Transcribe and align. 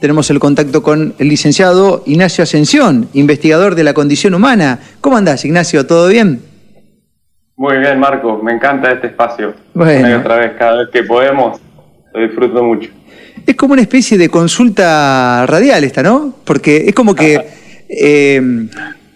Tenemos 0.00 0.30
el 0.30 0.38
contacto 0.38 0.80
con 0.80 1.16
el 1.18 1.28
licenciado 1.28 2.04
Ignacio 2.06 2.44
Ascensión, 2.44 3.08
investigador 3.14 3.74
de 3.74 3.82
la 3.82 3.94
condición 3.94 4.32
humana. 4.32 4.78
¿Cómo 5.00 5.16
andás, 5.16 5.44
Ignacio? 5.44 5.86
¿Todo 5.86 6.06
bien? 6.06 6.40
Muy 7.56 7.78
bien, 7.78 7.98
Marco. 7.98 8.40
Me 8.40 8.52
encanta 8.52 8.92
este 8.92 9.08
espacio. 9.08 9.54
Bueno. 9.74 10.20
otra 10.20 10.36
vez, 10.36 10.52
cada 10.56 10.76
vez 10.76 10.90
que 10.92 11.02
podemos, 11.02 11.60
lo 12.14 12.20
disfruto 12.20 12.62
mucho. 12.62 12.90
Es 13.44 13.56
como 13.56 13.72
una 13.72 13.82
especie 13.82 14.16
de 14.16 14.28
consulta 14.28 15.44
radial 15.46 15.82
esta, 15.82 16.04
¿no? 16.04 16.32
Porque 16.44 16.84
es 16.86 16.94
como 16.94 17.16
que 17.16 17.44
eh, 17.88 18.40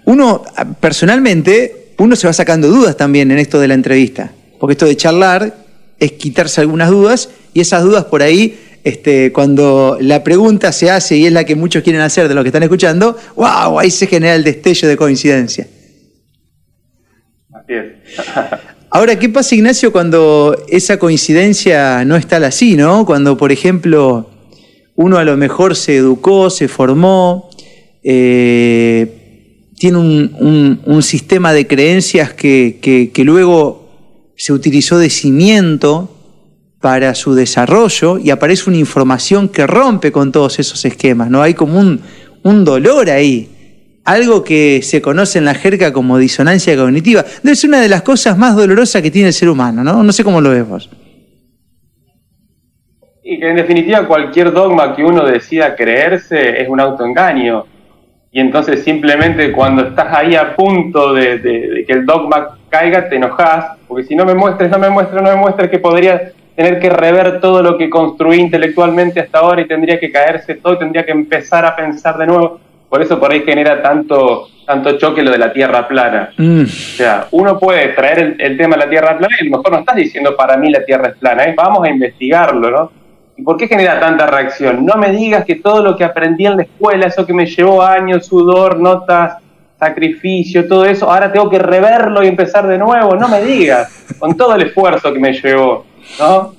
uno, 0.04 0.42
personalmente, 0.80 1.92
uno 1.98 2.16
se 2.16 2.26
va 2.26 2.32
sacando 2.32 2.66
dudas 2.66 2.96
también 2.96 3.30
en 3.30 3.38
esto 3.38 3.60
de 3.60 3.68
la 3.68 3.74
entrevista. 3.74 4.32
Porque 4.58 4.72
esto 4.72 4.86
de 4.86 4.96
charlar 4.96 5.54
es 6.00 6.10
quitarse 6.14 6.60
algunas 6.60 6.90
dudas 6.90 7.30
y 7.54 7.60
esas 7.60 7.84
dudas 7.84 8.06
por 8.06 8.22
ahí 8.22 8.58
este, 8.84 9.32
cuando 9.32 9.96
la 10.00 10.24
pregunta 10.24 10.72
se 10.72 10.90
hace 10.90 11.16
y 11.16 11.26
es 11.26 11.32
la 11.32 11.44
que 11.44 11.54
muchos 11.54 11.82
quieren 11.82 12.02
hacer 12.02 12.28
de 12.28 12.34
lo 12.34 12.42
que 12.42 12.48
están 12.48 12.64
escuchando, 12.64 13.16
wow, 13.36 13.78
ahí 13.78 13.90
se 13.90 14.06
genera 14.06 14.34
el 14.34 14.42
destello 14.42 14.88
de 14.88 14.96
coincidencia. 14.96 15.68
Así 17.52 17.74
es. 17.74 18.18
Ahora, 18.90 19.18
¿qué 19.18 19.28
pasa, 19.28 19.54
Ignacio, 19.54 19.90
cuando 19.90 20.66
esa 20.68 20.98
coincidencia 20.98 22.04
no 22.04 22.16
está 22.16 22.36
así, 22.38 22.76
¿no? 22.76 23.06
Cuando, 23.06 23.38
por 23.38 23.50
ejemplo, 23.50 24.28
uno 24.96 25.16
a 25.16 25.24
lo 25.24 25.36
mejor 25.36 25.76
se 25.76 25.96
educó, 25.96 26.50
se 26.50 26.68
formó, 26.68 27.48
eh, 28.02 29.68
tiene 29.78 29.96
un, 29.96 31.02
sistema 31.02 31.54
de 31.54 31.66
creencias 31.66 32.34
que, 32.34 33.10
que 33.12 33.24
luego 33.24 33.88
se 34.36 34.52
utilizó 34.52 34.98
de 34.98 35.08
cimiento 35.08 36.21
para 36.82 37.14
su 37.14 37.34
desarrollo 37.34 38.18
y 38.18 38.30
aparece 38.30 38.68
una 38.68 38.76
información 38.76 39.48
que 39.48 39.66
rompe 39.66 40.10
con 40.10 40.32
todos 40.32 40.58
esos 40.58 40.84
esquemas, 40.84 41.30
¿no? 41.30 41.40
Hay 41.40 41.54
como 41.54 41.78
un, 41.78 42.02
un 42.42 42.64
dolor 42.64 43.08
ahí, 43.08 43.48
algo 44.04 44.42
que 44.42 44.82
se 44.82 45.00
conoce 45.00 45.38
en 45.38 45.44
la 45.44 45.54
jerga 45.54 45.92
como 45.92 46.18
disonancia 46.18 46.76
cognitiva. 46.76 47.24
Es 47.44 47.62
una 47.62 47.80
de 47.80 47.88
las 47.88 48.02
cosas 48.02 48.36
más 48.36 48.56
dolorosas 48.56 49.00
que 49.00 49.12
tiene 49.12 49.28
el 49.28 49.32
ser 49.32 49.48
humano, 49.48 49.84
¿no? 49.84 50.02
No 50.02 50.12
sé 50.12 50.24
cómo 50.24 50.40
lo 50.40 50.50
ves 50.50 50.68
vos. 50.68 50.90
Y 53.22 53.38
que 53.38 53.48
en 53.48 53.56
definitiva 53.56 54.08
cualquier 54.08 54.52
dogma 54.52 54.96
que 54.96 55.04
uno 55.04 55.24
decida 55.24 55.76
creerse 55.76 56.60
es 56.60 56.68
un 56.68 56.80
autoengaño. 56.80 57.64
Y 58.32 58.40
entonces 58.40 58.82
simplemente 58.82 59.52
cuando 59.52 59.84
estás 59.84 60.12
ahí 60.16 60.34
a 60.34 60.56
punto 60.56 61.14
de, 61.14 61.84
que 61.86 61.92
el 61.92 62.04
dogma 62.04 62.58
caiga, 62.68 63.08
te 63.08 63.16
enojas, 63.16 63.76
porque 63.86 64.02
si 64.02 64.16
no 64.16 64.24
me 64.24 64.34
muestres, 64.34 64.68
no 64.68 64.80
me 64.80 64.90
muestres, 64.90 65.22
no 65.22 65.30
me 65.30 65.36
muestres 65.36 65.70
que 65.70 65.78
podría 65.78 66.32
tener 66.54 66.78
que 66.78 66.90
rever 66.90 67.40
todo 67.40 67.62
lo 67.62 67.78
que 67.78 67.88
construí 67.88 68.38
intelectualmente 68.40 69.20
hasta 69.20 69.38
ahora 69.38 69.62
y 69.62 69.68
tendría 69.68 69.98
que 69.98 70.10
caerse 70.10 70.56
todo 70.56 70.74
y 70.74 70.78
tendría 70.78 71.04
que 71.04 71.12
empezar 71.12 71.64
a 71.64 71.74
pensar 71.74 72.18
de 72.18 72.26
nuevo. 72.26 72.60
Por 72.88 73.00
eso 73.00 73.18
por 73.18 73.32
ahí 73.32 73.42
genera 73.42 73.80
tanto, 73.80 74.48
tanto 74.66 74.98
choque 74.98 75.22
lo 75.22 75.30
de 75.30 75.38
la 75.38 75.52
tierra 75.52 75.88
plana. 75.88 76.30
Mm. 76.36 76.62
O 76.62 76.66
sea, 76.66 77.26
uno 77.30 77.58
puede 77.58 77.88
traer 77.88 78.36
el, 78.38 78.56
tema 78.58 78.76
de 78.76 78.84
la 78.84 78.90
tierra 78.90 79.16
plana 79.16 79.34
y 79.40 79.46
a 79.46 79.50
lo 79.50 79.56
mejor 79.56 79.72
no 79.72 79.78
estás 79.78 79.96
diciendo 79.96 80.36
para 80.36 80.58
mí 80.58 80.70
la 80.70 80.84
tierra 80.84 81.08
es 81.08 81.16
plana, 81.16 81.44
¿eh? 81.44 81.54
vamos 81.56 81.86
a 81.86 81.90
investigarlo, 81.90 82.70
¿no? 82.70 82.92
¿Y 83.34 83.42
por 83.42 83.56
qué 83.56 83.66
genera 83.66 83.98
tanta 83.98 84.26
reacción? 84.26 84.84
No 84.84 84.96
me 84.96 85.10
digas 85.10 85.46
que 85.46 85.54
todo 85.54 85.82
lo 85.82 85.96
que 85.96 86.04
aprendí 86.04 86.44
en 86.44 86.58
la 86.58 86.64
escuela, 86.64 87.06
eso 87.06 87.24
que 87.24 87.32
me 87.32 87.46
llevó 87.46 87.82
años, 87.82 88.26
sudor, 88.26 88.78
notas, 88.78 89.38
sacrificio, 89.78 90.68
todo 90.68 90.84
eso, 90.84 91.10
ahora 91.10 91.32
tengo 91.32 91.48
que 91.48 91.58
reverlo 91.58 92.22
y 92.22 92.28
empezar 92.28 92.66
de 92.66 92.76
nuevo. 92.76 93.16
No 93.16 93.26
me 93.28 93.40
digas, 93.40 94.14
con 94.18 94.36
todo 94.36 94.54
el 94.54 94.62
esfuerzo 94.62 95.12
que 95.14 95.18
me 95.18 95.32
llevó. 95.32 95.86
¿No? 96.18 96.54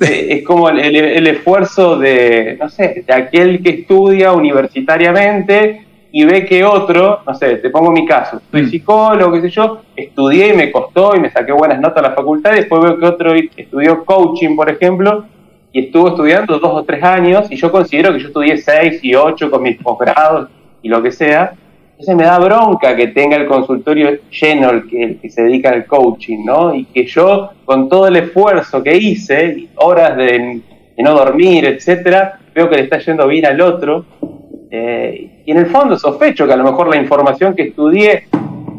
Eh, 0.00 0.28
es 0.30 0.44
como 0.44 0.68
el, 0.68 1.26
esfuerzo 1.26 1.98
de, 1.98 2.56
no 2.60 2.68
sé, 2.68 3.04
de 3.06 3.12
aquel 3.12 3.62
que 3.62 3.70
estudia 3.70 4.32
universitariamente 4.32 5.84
y 6.12 6.24
ve 6.24 6.46
que 6.46 6.64
otro, 6.64 7.20
no 7.26 7.34
sé, 7.34 7.56
te 7.56 7.68
pongo 7.68 7.90
mi 7.90 8.06
caso, 8.06 8.40
soy 8.50 8.62
mm. 8.62 8.70
psicólogo, 8.70 9.32
qué 9.32 9.40
sé 9.42 9.50
yo, 9.50 9.82
estudié 9.94 10.54
y 10.54 10.56
me 10.56 10.72
costó 10.72 11.14
y 11.14 11.20
me 11.20 11.30
saqué 11.30 11.52
buenas 11.52 11.80
notas 11.80 11.98
a 11.98 12.08
la 12.08 12.14
facultad, 12.14 12.52
y 12.52 12.60
después 12.60 12.82
veo 12.82 12.98
que 12.98 13.06
otro 13.06 13.34
estudió 13.34 14.04
coaching, 14.04 14.56
por 14.56 14.70
ejemplo, 14.70 15.26
y 15.70 15.86
estuvo 15.86 16.08
estudiando 16.08 16.58
dos 16.58 16.72
o 16.72 16.84
tres 16.84 17.02
años, 17.02 17.50
y 17.50 17.56
yo 17.56 17.70
considero 17.70 18.12
que 18.12 18.20
yo 18.20 18.28
estudié 18.28 18.56
seis 18.56 19.00
y 19.02 19.14
ocho 19.14 19.50
con 19.50 19.62
mis 19.62 19.76
posgrados 19.82 20.48
y 20.80 20.88
lo 20.88 21.02
que 21.02 21.12
sea, 21.12 21.52
entonces 21.98 22.14
me 22.14 22.26
da 22.26 22.38
bronca 22.38 22.94
que 22.94 23.08
tenga 23.08 23.36
el 23.36 23.48
consultorio 23.48 24.20
lleno 24.30 24.70
el 24.70 24.88
que, 24.88 25.28
se 25.28 25.42
dedica 25.42 25.70
al 25.70 25.84
coaching, 25.84 26.44
¿no? 26.44 26.72
Y 26.72 26.84
que 26.84 27.04
yo, 27.04 27.50
con 27.64 27.88
todo 27.88 28.06
el 28.06 28.14
esfuerzo 28.14 28.84
que 28.84 28.96
hice, 28.96 29.66
horas 29.74 30.16
de, 30.16 30.60
no 30.96 31.12
dormir, 31.12 31.64
etcétera, 31.64 32.38
veo 32.54 32.70
que 32.70 32.76
le 32.76 32.82
está 32.82 33.00
yendo 33.00 33.26
bien 33.26 33.46
al 33.46 33.60
otro. 33.60 34.04
Eh, 34.70 35.42
y 35.44 35.50
en 35.50 35.58
el 35.58 35.66
fondo 35.66 35.98
sospecho 35.98 36.46
que 36.46 36.52
a 36.52 36.56
lo 36.56 36.62
mejor 36.62 36.86
la 36.86 36.98
información 36.98 37.56
que 37.56 37.62
estudié 37.62 38.28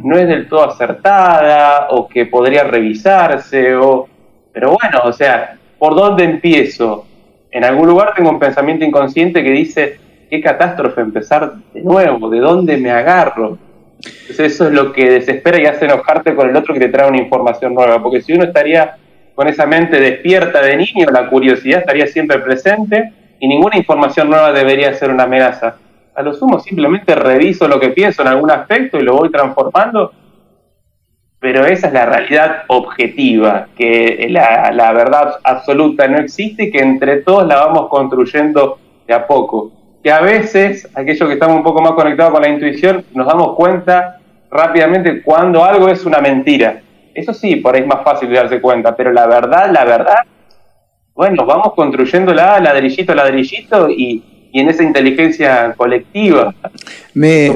no 0.01 0.17
es 0.17 0.29
del 0.29 0.47
todo 0.47 0.63
acertada 0.63 1.87
o 1.89 2.07
que 2.07 2.25
podría 2.25 2.63
revisarse, 2.63 3.75
o, 3.75 4.07
pero 4.53 4.77
bueno, 4.81 5.01
o 5.03 5.11
sea, 5.11 5.57
¿por 5.77 5.93
dónde 5.93 6.23
empiezo? 6.23 7.05
En 7.51 7.65
algún 7.65 7.89
lugar 7.89 8.13
tengo 8.15 8.29
un 8.29 8.39
pensamiento 8.39 8.85
inconsciente 8.85 9.43
que 9.43 9.51
dice, 9.51 9.99
qué 10.29 10.41
catástrofe 10.41 11.01
empezar 11.01 11.53
de 11.73 11.81
nuevo, 11.81 12.29
de 12.29 12.39
dónde 12.39 12.77
me 12.77 12.91
agarro. 12.91 13.57
Entonces 13.97 14.53
eso 14.53 14.67
es 14.67 14.73
lo 14.73 14.93
que 14.93 15.09
desespera 15.09 15.61
y 15.61 15.65
hace 15.65 15.85
enojarte 15.85 16.35
con 16.35 16.49
el 16.49 16.55
otro 16.55 16.73
que 16.73 16.79
te 16.79 16.89
trae 16.89 17.09
una 17.09 17.21
información 17.21 17.73
nueva, 17.73 18.01
porque 18.01 18.21
si 18.21 18.33
uno 18.33 18.45
estaría 18.45 18.97
con 19.35 19.47
esa 19.47 19.65
mente 19.65 19.99
despierta 19.99 20.61
de 20.61 20.77
niño, 20.77 21.07
la 21.11 21.29
curiosidad 21.29 21.79
estaría 21.79 22.07
siempre 22.07 22.39
presente 22.39 23.13
y 23.39 23.47
ninguna 23.47 23.77
información 23.77 24.29
nueva 24.29 24.51
debería 24.51 24.93
ser 24.93 25.09
una 25.11 25.23
amenaza. 25.23 25.77
A 26.15 26.21
lo 26.21 26.33
sumo 26.33 26.59
simplemente 26.59 27.15
reviso 27.15 27.67
lo 27.67 27.79
que 27.79 27.89
pienso 27.89 28.21
en 28.21 28.29
algún 28.29 28.51
aspecto 28.51 28.99
y 28.99 29.03
lo 29.03 29.15
voy 29.15 29.31
transformando, 29.31 30.13
pero 31.39 31.65
esa 31.65 31.87
es 31.87 31.93
la 31.93 32.05
realidad 32.05 32.63
objetiva, 32.67 33.67
que 33.77 34.27
la, 34.29 34.71
la 34.73 34.91
verdad 34.91 35.35
absoluta 35.43 36.07
no 36.07 36.19
existe 36.19 36.65
y 36.65 36.71
que 36.71 36.79
entre 36.79 37.17
todos 37.21 37.47
la 37.47 37.65
vamos 37.65 37.87
construyendo 37.87 38.77
de 39.07 39.13
a 39.13 39.25
poco 39.25 39.78
que 40.03 40.11
a 40.11 40.21
veces, 40.21 40.87
aquellos 40.95 41.27
que 41.27 41.33
estamos 41.33 41.57
un 41.57 41.63
poco 41.63 41.81
más 41.81 41.91
conectados 41.93 42.33
con 42.33 42.41
la 42.41 42.49
intuición, 42.49 43.03
nos 43.13 43.27
damos 43.27 43.55
cuenta 43.55 44.19
rápidamente 44.49 45.21
cuando 45.21 45.63
algo 45.63 45.89
es 45.89 46.05
una 46.05 46.19
mentira. 46.19 46.81
Eso 47.13 47.33
sí, 47.33 47.57
por 47.57 47.75
ahí 47.75 47.81
es 47.81 47.87
más 47.87 48.03
fácil 48.03 48.29
de 48.29 48.35
darse 48.35 48.61
cuenta, 48.61 48.95
pero 48.95 49.11
la 49.11 49.27
verdad, 49.27 49.69
la 49.71 49.83
verdad, 49.83 50.19
bueno, 51.13 51.45
vamos 51.45 51.73
construyéndola 51.73 52.59
ladrillito 52.59 53.11
a 53.11 53.15
ladrillito 53.15 53.89
y, 53.89 54.23
en 54.51 54.67
esa 54.67 54.83
inteligencia 54.83 55.75
colectiva. 55.77 56.55
Me, 57.13 57.51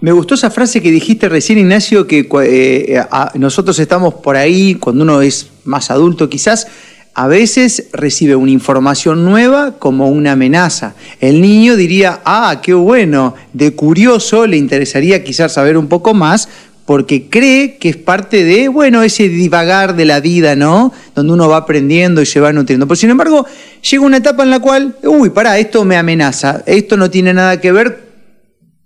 me, 0.00 0.12
gustó 0.12 0.34
esa 0.34 0.50
frase 0.50 0.82
que 0.82 0.90
dijiste 0.90 1.28
recién, 1.28 1.58
Ignacio, 1.58 2.08
que 2.08 2.26
eh, 2.44 3.00
nosotros 3.34 3.78
estamos 3.78 4.14
por 4.14 4.36
ahí, 4.36 4.74
cuando 4.74 5.04
uno 5.04 5.20
es 5.20 5.52
más 5.64 5.92
adulto 5.92 6.28
quizás, 6.28 6.66
a 7.14 7.26
veces 7.26 7.88
recibe 7.92 8.36
una 8.36 8.50
información 8.50 9.24
nueva 9.24 9.78
como 9.78 10.08
una 10.08 10.32
amenaza. 10.32 10.94
El 11.20 11.40
niño 11.40 11.76
diría, 11.76 12.20
ah, 12.24 12.60
qué 12.62 12.72
bueno, 12.74 13.34
de 13.52 13.74
curioso 13.74 14.46
le 14.46 14.56
interesaría 14.56 15.22
quizás 15.22 15.52
saber 15.52 15.76
un 15.76 15.88
poco 15.88 16.14
más 16.14 16.48
porque 16.86 17.28
cree 17.28 17.76
que 17.76 17.90
es 17.90 17.96
parte 17.96 18.44
de, 18.44 18.68
bueno, 18.68 19.02
ese 19.02 19.28
divagar 19.28 19.94
de 19.94 20.04
la 20.04 20.20
vida, 20.20 20.56
¿no? 20.56 20.92
Donde 21.14 21.32
uno 21.32 21.48
va 21.48 21.58
aprendiendo 21.58 22.22
y 22.22 22.26
se 22.26 22.40
va 22.40 22.52
nutriendo. 22.52 22.86
Pero 22.86 22.96
sin 22.96 23.10
embargo, 23.10 23.46
llega 23.88 24.04
una 24.04 24.16
etapa 24.16 24.42
en 24.42 24.50
la 24.50 24.58
cual, 24.58 24.96
uy, 25.04 25.30
pará, 25.30 25.58
esto 25.58 25.84
me 25.84 25.96
amenaza, 25.96 26.62
esto 26.66 26.96
no 26.96 27.10
tiene 27.10 27.34
nada 27.34 27.60
que 27.60 27.72
ver 27.72 28.12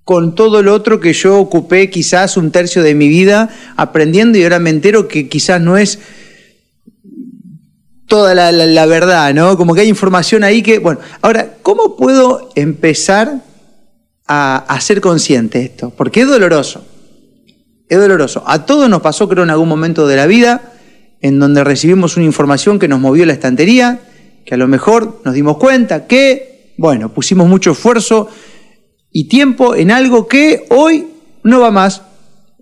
con 0.05 0.35
todo 0.35 0.63
lo 0.63 0.73
otro 0.75 1.01
que 1.01 1.13
yo 1.13 1.39
ocupé 1.39 1.91
quizás 1.91 2.37
un 2.37 2.53
tercio 2.53 2.83
de 2.83 2.95
mi 2.95 3.09
vida 3.09 3.51
aprendiendo 3.77 4.39
y 4.39 4.45
ahora 4.45 4.61
me 4.61 4.71
entero 4.71 5.09
que 5.09 5.29
quizás 5.29 5.61
no 5.61 5.77
es 5.77 5.99
toda 8.07 8.35
la, 8.35 8.87
verdad, 8.87 9.35
¿no? 9.35 9.57
Como 9.57 9.75
que 9.75 9.83
hay 9.83 9.89
información 9.89 10.45
ahí 10.45 10.63
que, 10.63 10.79
bueno, 10.79 11.01
ahora, 11.23 11.57
¿cómo 11.63 11.97
puedo 11.97 12.51
empezar 12.55 13.43
a, 14.27 14.79
ser 14.81 15.01
consciente 15.01 15.59
de 15.59 15.65
esto? 15.65 15.93
Porque 15.97 16.21
es 16.21 16.29
doloroso, 16.29 16.85
es 17.89 17.99
doloroso. 17.99 18.45
A 18.47 18.65
todos 18.65 18.89
nos 18.89 19.03
pasó, 19.03 19.29
creo, 19.29 19.45
en 19.45 19.51
algún 19.51 19.69
momento 19.69 20.07
de 20.07 20.17
la 20.17 20.27
vida, 20.27 20.73
en 21.21 21.39
donde 21.39 21.65
recibimos 21.65 22.17
una 22.17 22.27
información 22.27 22.79
que 22.79 22.89
nos 22.89 23.01
movió 23.01 23.27
la 23.27 23.33
estantería, 23.33 24.01
que 24.45 24.55
a 24.55 24.59
lo 24.59 24.69
mejor 24.69 25.21
nos 25.25 25.35
dimos 25.35 25.57
cuenta 25.57 26.07
que, 26.07 26.75
bueno, 26.79 27.13
pusimos 27.13 27.49
mucho 27.49 27.73
esfuerzo 27.73 28.29
y 29.11 29.29
tiempo 29.29 29.75
en 29.75 29.91
algo 29.91 30.29
que 30.29 30.65
hoy 30.71 31.09
no 31.43 31.61
va 31.61 31.71
más, 31.73 32.03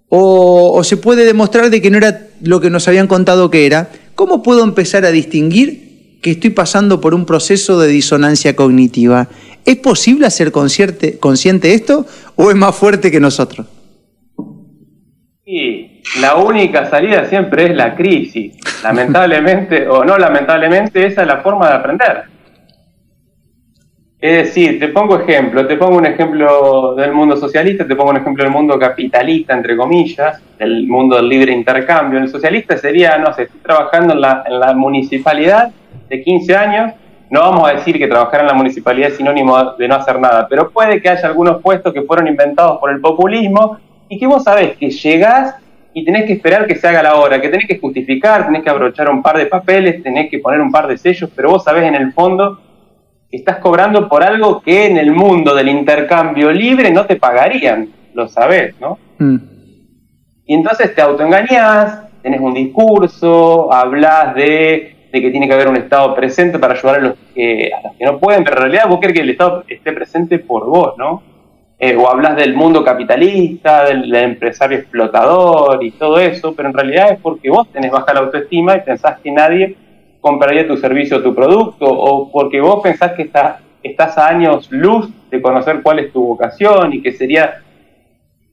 o, 0.09 0.73
o 0.79 0.85
se 0.85 0.97
puede 0.97 1.25
demostrar 1.25 1.69
de 1.71 1.83
que 1.83 1.91
no 1.91 1.99
era 1.99 2.29
lo 2.41 2.61
que 2.61 2.71
nos 2.71 2.87
habían 2.89 3.09
contado 3.09 3.51
que 3.51 3.67
era, 3.67 3.91
¿cómo 4.15 4.43
puedo 4.43 4.65
empezar 4.65 5.05
a 5.05 5.11
distinguir 5.11 6.21
que 6.23 6.33
estoy 6.33 6.51
pasando 6.51 7.01
por 7.01 7.15
un 7.15 7.27
proceso 7.27 7.79
de 7.79 7.89
disonancia 7.89 8.57
cognitiva? 8.57 9.29
¿Es 9.65 9.77
posible 9.77 10.27
hacer 10.27 10.53
consciente, 10.53 11.19
consciente 11.19 11.75
esto 11.75 12.07
o 12.37 12.51
es 12.51 12.57
más 12.57 12.75
fuerte 12.75 13.11
que 13.11 13.21
nosotros? 13.21 13.67
Sí, 15.45 16.03
la 16.21 16.37
única 16.37 16.89
salida 16.89 17.29
siempre 17.29 17.67
es 17.67 17.77
la 17.77 17.95
crisis. 17.95 18.55
Lamentablemente, 18.83 19.89
o 19.89 20.05
no 20.05 20.17
lamentablemente, 20.17 21.07
esa 21.07 21.23
es 21.23 21.29
la 21.29 21.39
forma 21.39 21.69
de 21.69 21.75
aprender. 21.75 22.34
Es 24.25 24.47
decir, 24.47 24.81
te 24.81 24.89
pongo 24.89 25.21
ejemplo, 25.21 25.67
te 25.67 25.77
pongo 25.77 25.99
un 25.99 26.07
ejemplo 26.07 26.95
del 26.95 27.13
mundo 27.13 27.37
socialista, 27.37 27.87
te 27.87 27.95
pongo 27.95 28.09
un 28.09 28.17
ejemplo 28.17 28.43
del 28.43 28.51
mundo 28.51 28.79
capitalista, 28.79 29.53
entre 29.53 29.77
comillas, 29.77 30.41
del 30.59 30.87
mundo 30.87 31.17
del 31.17 31.29
libre 31.29 31.53
intercambio. 31.53 32.21
El 32.21 32.31
socialista 32.31 32.79
sería, 32.79 33.19
no 33.19 33.35
sé, 33.35 33.43
estoy 33.43 33.61
trabajando 33.61 34.15
en 34.15 34.23
la, 34.23 34.43
en 34.47 34.59
la 34.59 34.73
municipalidad 34.73 35.73
de 36.09 36.23
15 36.23 36.57
años, 36.57 36.93
no 37.29 37.41
vamos 37.41 37.69
a 37.69 37.75
decir 37.75 37.99
que 37.99 38.07
trabajar 38.07 38.41
en 38.41 38.47
la 38.47 38.55
municipalidad 38.55 39.11
es 39.11 39.19
sinónimo 39.19 39.73
de 39.75 39.89
no 39.89 39.97
hacer 39.97 40.19
nada, 40.19 40.47
pero 40.49 40.71
puede 40.71 41.03
que 41.03 41.11
haya 41.11 41.29
algunos 41.29 41.61
puestos 41.61 41.93
que 41.93 42.01
fueron 42.01 42.27
inventados 42.27 42.79
por 42.79 42.91
el 42.91 43.03
populismo 43.03 43.77
y 44.09 44.19
que 44.19 44.27
vos 44.27 44.43
sabés 44.43 44.75
que 44.79 44.89
llegás 44.89 45.55
y 45.93 46.03
tenés 46.03 46.25
que 46.25 46.33
esperar 46.33 46.67
que 46.67 46.77
se 46.77 46.89
haga 46.89 47.03
la 47.03 47.17
hora, 47.17 47.43
que 47.43 47.51
tenés 47.51 47.69
que 47.69 47.79
justificar, 47.79 48.47
tenés 48.47 48.63
que 48.63 48.71
abrochar 48.71 49.11
un 49.11 49.23
par 49.23 49.37
de 49.37 49.45
papeles, 49.45 50.03
tenés 50.03 50.31
que 50.31 50.39
poner 50.39 50.63
un 50.63 50.73
par 50.73 50.89
de 50.89 50.97
sellos, 50.97 51.29
pero 51.37 51.51
vos 51.51 51.63
sabés 51.63 51.85
en 51.85 51.95
el 51.95 52.11
fondo 52.15 52.59
estás 53.31 53.59
cobrando 53.59 54.09
por 54.09 54.23
algo 54.23 54.61
que 54.61 54.87
en 54.87 54.97
el 54.97 55.13
mundo 55.13 55.55
del 55.55 55.69
intercambio 55.69 56.53
libre 56.53 56.91
no 56.91 57.07
te 57.07 57.17
pagarían, 57.17 57.89
lo 58.15 58.29
sabés, 58.29 58.75
¿no? 58.81 58.99
Mm. 59.19 59.37
Y 60.47 60.55
entonces 60.55 60.95
te 60.95 61.03
autoengañás, 61.03 62.05
tenés 62.23 62.41
un 62.41 62.55
discurso, 62.55 63.73
hablas 63.73 64.35
de, 64.35 65.09
que 65.13 65.31
tiene 65.31 65.47
que 65.47 65.55
haber 65.55 65.69
un 65.69 65.77
Estado 65.77 66.15
presente 66.15 66.59
para 66.59 66.75
ayudar 66.75 66.97
a 66.97 67.01
los, 67.01 67.15
que, 67.35 67.71
a 67.73 67.87
los 67.87 67.97
que 67.97 68.05
no 68.05 68.19
pueden, 68.19 68.45
pero 68.45 68.57
en 68.57 68.63
realidad 68.63 68.89
vos 68.89 69.01
querés 69.01 69.17
que 69.17 69.23
el 69.23 69.31
Estado 69.31 69.65
esté 69.69 69.93
presente 69.93 70.39
por 70.39 70.67
vos, 70.67 70.95
¿no? 70.99 71.23
Eh, 71.79 71.97
o 71.97 72.09
hablas 72.09 72.37
del 72.37 72.55
mundo 72.55 72.85
capitalista, 72.85 73.85
del, 73.85 74.15
empresario 74.15 74.79
explotador 74.79 75.83
y 75.83 75.91
todo 75.91 76.21
eso, 76.21 76.55
pero 76.55 76.69
en 76.69 76.75
realidad 76.75 77.13
es 77.13 77.19
porque 77.21 77.51
vos 77.51 77.69
tenés 77.73 77.91
baja 77.91 78.15
la 78.15 78.21
autoestima 78.21 78.77
y 78.77 78.81
pensás 78.83 79.19
que 79.21 79.33
nadie 79.33 79.77
compraría 80.25 80.67
tu 80.67 80.79
servicio 80.79 81.19
o 81.19 81.23
tu 81.23 81.35
producto, 81.35 81.85
o 81.85 82.33
porque 82.33 82.59
vos 82.59 82.81
pensás 82.83 83.13
que 83.13 83.25
estás, 83.25 84.17
a 84.17 84.27
años 84.27 84.71
luz 84.71 85.11
de 85.31 85.43
conocer 85.43 85.83
cuál 85.83 85.99
es 85.99 86.11
tu 86.15 86.25
vocación 86.29 86.95
y 86.95 87.03
que 87.03 87.13
sería 87.13 87.61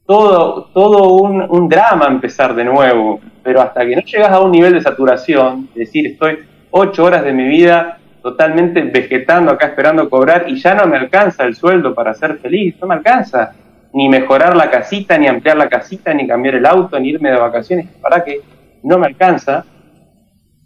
todo, 0.05 0.65
todo 0.73 1.13
un, 1.13 1.41
un 1.49 1.69
drama 1.69 2.07
empezar 2.07 2.53
de 2.55 2.65
nuevo. 2.65 3.21
Pero 3.41 3.61
hasta 3.61 3.85
que 3.85 3.95
no 3.95 4.01
llegas 4.01 4.31
a 4.31 4.41
un 4.41 4.51
nivel 4.51 4.73
de 4.73 4.81
saturación, 4.81 5.69
es 5.69 5.87
decir, 5.87 6.07
estoy 6.07 6.39
ocho 6.71 7.05
horas 7.05 7.23
de 7.23 7.31
mi 7.31 7.47
vida 7.47 7.99
totalmente 8.21 8.81
vegetando 8.81 9.51
acá 9.51 9.67
esperando 9.67 10.09
cobrar 10.09 10.49
y 10.49 10.57
ya 10.57 10.75
no 10.75 10.85
me 10.87 10.97
alcanza 10.97 11.45
el 11.45 11.55
sueldo 11.55 11.95
para 11.95 12.13
ser 12.13 12.37
feliz, 12.39 12.75
no 12.81 12.87
me 12.87 12.95
alcanza 12.95 13.53
ni 13.93 14.09
mejorar 14.09 14.57
la 14.57 14.69
casita, 14.69 15.17
ni 15.17 15.27
ampliar 15.27 15.55
la 15.55 15.69
casita, 15.69 16.13
ni 16.13 16.27
cambiar 16.27 16.55
el 16.55 16.65
auto, 16.65 16.99
ni 16.99 17.11
irme 17.11 17.31
de 17.31 17.37
vacaciones, 17.37 17.87
para 18.01 18.25
que 18.25 18.41
no 18.83 18.99
me 18.99 19.07
alcanza, 19.07 19.63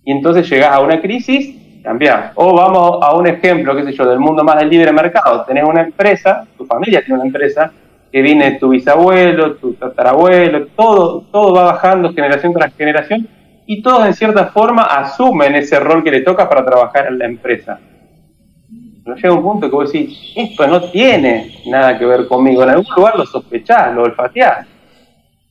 y 0.05 0.11
entonces 0.11 0.47
llegas 0.47 0.71
a 0.71 0.79
una 0.79 1.01
crisis, 1.01 1.81
cambiás. 1.83 2.31
O 2.35 2.55
vamos 2.55 2.99
a 3.01 3.15
un 3.15 3.27
ejemplo, 3.27 3.75
qué 3.75 3.83
sé 3.83 3.93
yo, 3.93 4.05
del 4.05 4.19
mundo 4.19 4.43
más 4.43 4.57
del 4.59 4.69
libre 4.69 4.93
mercado. 4.93 5.43
Tenés 5.45 5.63
una 5.63 5.81
empresa, 5.81 6.45
tu 6.55 6.65
familia 6.65 7.03
tiene 7.03 7.15
una 7.15 7.25
empresa, 7.25 7.71
que 8.11 8.21
viene 8.21 8.51
tu 8.59 8.69
bisabuelo, 8.69 9.55
tu 9.55 9.73
tatarabuelo, 9.73 10.67
todo, 10.67 11.23
todo 11.31 11.53
va 11.53 11.63
bajando 11.73 12.13
generación 12.13 12.53
tras 12.53 12.73
generación 12.75 13.27
y 13.65 13.81
todos 13.81 14.05
en 14.05 14.13
cierta 14.13 14.45
forma 14.45 14.83
asumen 14.83 15.55
ese 15.55 15.79
rol 15.79 16.03
que 16.03 16.11
le 16.11 16.21
toca 16.21 16.47
para 16.47 16.63
trabajar 16.63 17.07
en 17.07 17.17
la 17.17 17.25
empresa. 17.25 17.79
Pero 19.03 19.17
llega 19.17 19.33
un 19.33 19.43
punto 19.43 19.69
que 19.69 19.75
vos 19.75 19.91
decís, 19.91 20.33
esto 20.35 20.67
no 20.67 20.81
tiene 20.83 21.61
nada 21.65 21.97
que 21.97 22.05
ver 22.05 22.27
conmigo, 22.27 22.63
en 22.63 22.69
algún 22.69 22.85
lugar 22.95 23.17
lo 23.17 23.25
sospechás, 23.25 23.93
lo 23.93 24.03
olfateás. 24.03 24.67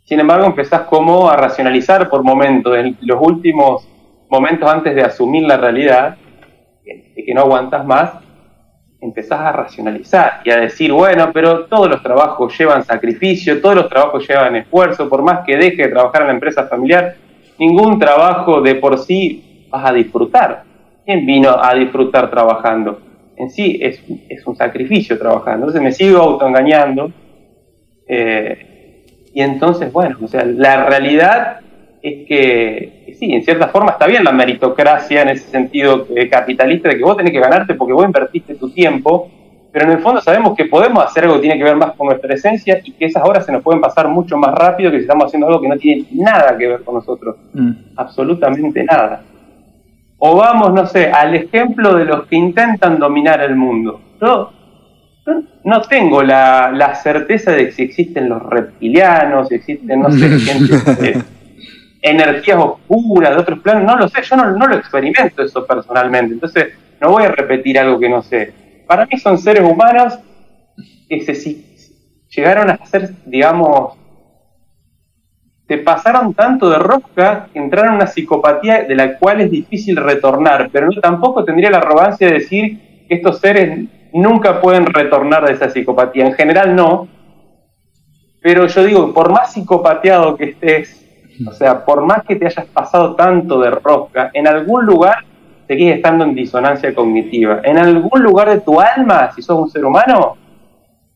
Sin 0.05 0.21
embargo, 0.21 0.47
empezás 0.47 0.83
como 0.83 1.29
a 1.29 1.37
racionalizar 1.37 2.09
por 2.09 2.23
momentos, 2.23 2.77
en 2.77 2.97
los 3.03 3.19
últimos 3.21 3.87
momentos 4.29 4.71
antes 4.71 4.95
de 4.95 5.03
asumir 5.03 5.45
la 5.45 5.57
realidad, 5.57 6.17
de 6.85 7.25
que 7.25 7.35
no 7.35 7.43
aguantas 7.43 7.85
más, 7.85 8.13
empezás 9.01 9.41
a 9.41 9.53
racionalizar 9.53 10.41
y 10.45 10.51
a 10.51 10.57
decir, 10.57 10.91
bueno, 10.91 11.31
pero 11.33 11.67
todos 11.67 11.91
los 11.91 12.03
trabajos 12.03 12.57
llevan 12.59 12.85
sacrificio, 12.85 13.61
todos 13.61 13.77
los 13.77 13.89
trabajos 13.89 14.27
llevan 14.27 14.57
esfuerzo, 14.57 15.09
por 15.09 15.23
más 15.23 15.45
que 15.45 15.57
deje 15.57 15.83
de 15.83 15.89
trabajar 15.89 16.23
en 16.23 16.29
la 16.29 16.35
empresa 16.35 16.67
familiar, 16.67 17.17
ningún 17.59 17.99
trabajo 17.99 18.63
de 18.63 18.77
por 18.77 18.99
sí 18.99 19.67
vas 19.71 19.91
a 19.91 19.93
disfrutar. 19.93 20.65
¿Quién 21.05 21.27
vino 21.27 21.51
a 21.51 21.75
disfrutar 21.75 22.31
trabajando? 22.31 23.01
En 23.37 23.51
sí 23.51 23.79
es, 23.83 24.03
es 24.29 24.47
un 24.47 24.57
sacrificio 24.57 25.19
trabajar. 25.19 25.57
Entonces 25.57 25.83
me 25.83 25.93
sigo 25.93 26.19
autoengañando. 26.19 27.13
Eh, 28.09 29.05
y 29.35 29.43
entonces, 29.43 29.93
bueno, 29.93 30.17
o 30.23 30.29
sea, 30.29 30.45
la 30.45 30.87
realidad 30.87 31.61
es 32.01 32.27
que, 32.27 32.94
sí, 33.19 33.33
en 33.33 33.45
cierta 33.45 33.69
forma 33.69 33.93
está 33.93 34.07
bien 34.07 34.25
la 34.25 34.33
meritocracia 34.33 35.23
en 35.23 35.31
ese 35.31 35.49
sentido 35.49 36.07
eh, 36.15 36.29
capitalista 36.29 36.89
de 36.89 36.99
que 36.99 37.05
vos 37.05 37.17
tenés 37.17 37.33
que 37.33 37.41
ganarte 37.41 37.75
porque 37.75 37.93
vos 37.93 38.05
invertiste 38.05 38.55
tu 38.55 38.71
tiempo, 38.71 39.31
pero 39.73 39.87
en 39.87 39.93
el 39.93 39.99
fondo 39.99 40.21
sabemos 40.21 40.57
que 40.57 40.67
podemos 40.67 41.05
hacer 41.05 41.25
algo 41.25 41.37
que 41.37 41.43
tiene 41.43 41.59
que 41.59 41.65
ver 41.65 41.77
más 41.77 41.93
con 41.93 42.07
nuestra 42.07 42.35
esencia 42.35 42.81
y 42.85 42.93
que 42.93 43.07
esas 43.07 43.25
horas 43.29 43.45
se 43.45 43.53
nos 43.53 43.63
pueden 43.63 43.81
pasar 43.81 44.09
mucho 44.09 44.37
más 44.37 44.55
rápido 44.55 44.91
que 44.91 44.99
si 44.99 45.03
estamos 45.03 45.27
haciendo 45.27 45.49
algo 45.49 45.61
que 45.61 45.69
no 45.69 45.77
tiene 45.77 46.07
nada 46.13 46.57
que 46.57 46.69
ver 46.69 46.83
con 46.83 46.95
nosotros. 46.95 47.37
Mm. 47.53 47.73
Absolutamente 47.97 48.85
nada. 48.85 49.23
O 50.19 50.37
vamos, 50.37 50.73
no 50.73 50.87
sé, 50.87 51.11
al 51.11 51.35
ejemplo 51.35 51.95
de 51.95 52.05
los 52.05 52.27
que 52.27 52.37
intentan 52.37 52.99
dominar 52.99 53.41
el 53.43 53.57
mundo. 53.57 54.01
Yo, 54.21 54.53
no 55.65 55.81
tengo 55.83 56.23
la, 56.23 56.95
certeza 57.03 57.53
de 57.53 57.67
que 57.67 57.73
si 57.73 57.83
existen 57.83 58.29
los 58.29 58.43
reptilianos, 58.43 59.49
si 59.49 59.57
existen, 59.57 60.01
no 60.01 60.11
sé, 60.11 60.29
gente 60.39 61.25
energías 62.05 62.59
oscuras 62.87 63.31
de 63.31 63.41
otros 63.41 63.61
planos, 63.61 63.85
no 63.85 63.97
lo 63.97 64.09
sé, 64.09 64.23
yo 64.23 64.37
no, 64.37 64.67
lo 64.67 64.77
experimento 64.77 65.43
eso 65.43 65.67
personalmente, 65.67 66.35
entonces 66.35 66.75
no 67.01 67.11
voy 67.11 67.25
a 67.25 67.29
repetir 67.29 67.79
algo 67.79 67.99
que 67.99 68.11
no 68.11 68.23
sé. 68.23 68.53
Para 68.87 69.07
mí 69.07 69.19
son 69.19 69.39
seres 69.39 69.65
humanos 69.65 70.19
que 71.09 71.23
se, 71.23 71.65
llegaron 72.29 72.69
a 72.69 72.85
ser, 72.85 73.11
digamos, 73.25 73.97
te 75.67 75.79
pasaron 75.79 76.35
tanto 76.35 76.69
de 76.69 76.79
rosca 76.79 77.49
que 77.51 77.59
entraron 77.59 77.93
en 77.93 77.97
una 77.97 78.07
psicopatía 78.07 78.83
de 78.83 78.95
la 78.95 79.19
cual 79.19 79.41
es 79.41 79.51
difícil 79.51 79.97
retornar, 79.97 80.69
pero 80.71 80.89
no, 80.89 81.01
tampoco 81.01 81.43
tendría 81.43 81.71
la 81.71 81.79
arrogancia 81.79 82.27
de 82.27 82.35
decir 82.35 83.07
que 83.09 83.15
estos 83.15 83.41
seres 83.41 83.89
nunca 84.13 84.61
pueden 84.61 84.85
retornar 84.85 85.47
de 85.47 85.55
esa 85.55 85.71
psicopatía. 85.71 86.27
En 86.27 86.35
general 86.35 86.77
no, 86.77 87.09
pero 88.43 88.67
yo 88.67 88.85
digo, 88.85 89.15
por 89.15 89.33
más 89.33 89.55
psicopateado 89.55 90.37
que 90.37 90.51
estés, 90.51 91.04
o 91.47 91.53
sea, 91.53 91.85
por 91.85 92.05
más 92.05 92.25
que 92.25 92.37
te 92.37 92.47
hayas 92.47 92.67
pasado 92.67 93.15
tanto 93.15 93.61
de 93.61 93.71
rosca, 93.71 94.31
en 94.33 94.47
algún 94.47 94.85
lugar 94.85 95.25
seguís 95.67 95.95
estando 95.95 96.25
en 96.25 96.35
disonancia 96.35 96.95
cognitiva. 96.95 97.61
En 97.65 97.79
algún 97.79 98.23
lugar 98.23 98.51
de 98.51 98.61
tu 98.61 98.81
alma, 98.81 99.33
si 99.35 99.43
sos 99.43 99.59
un 99.59 99.71
ser 99.71 99.85
humano, 99.85 100.37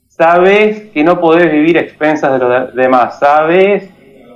sabes 0.08 0.90
que 0.92 1.04
no 1.04 1.20
podés 1.20 1.52
vivir 1.52 1.78
a 1.78 1.82
expensas 1.82 2.32
de 2.32 2.38
los 2.38 2.74
demás, 2.74 3.18
sabes 3.18 3.90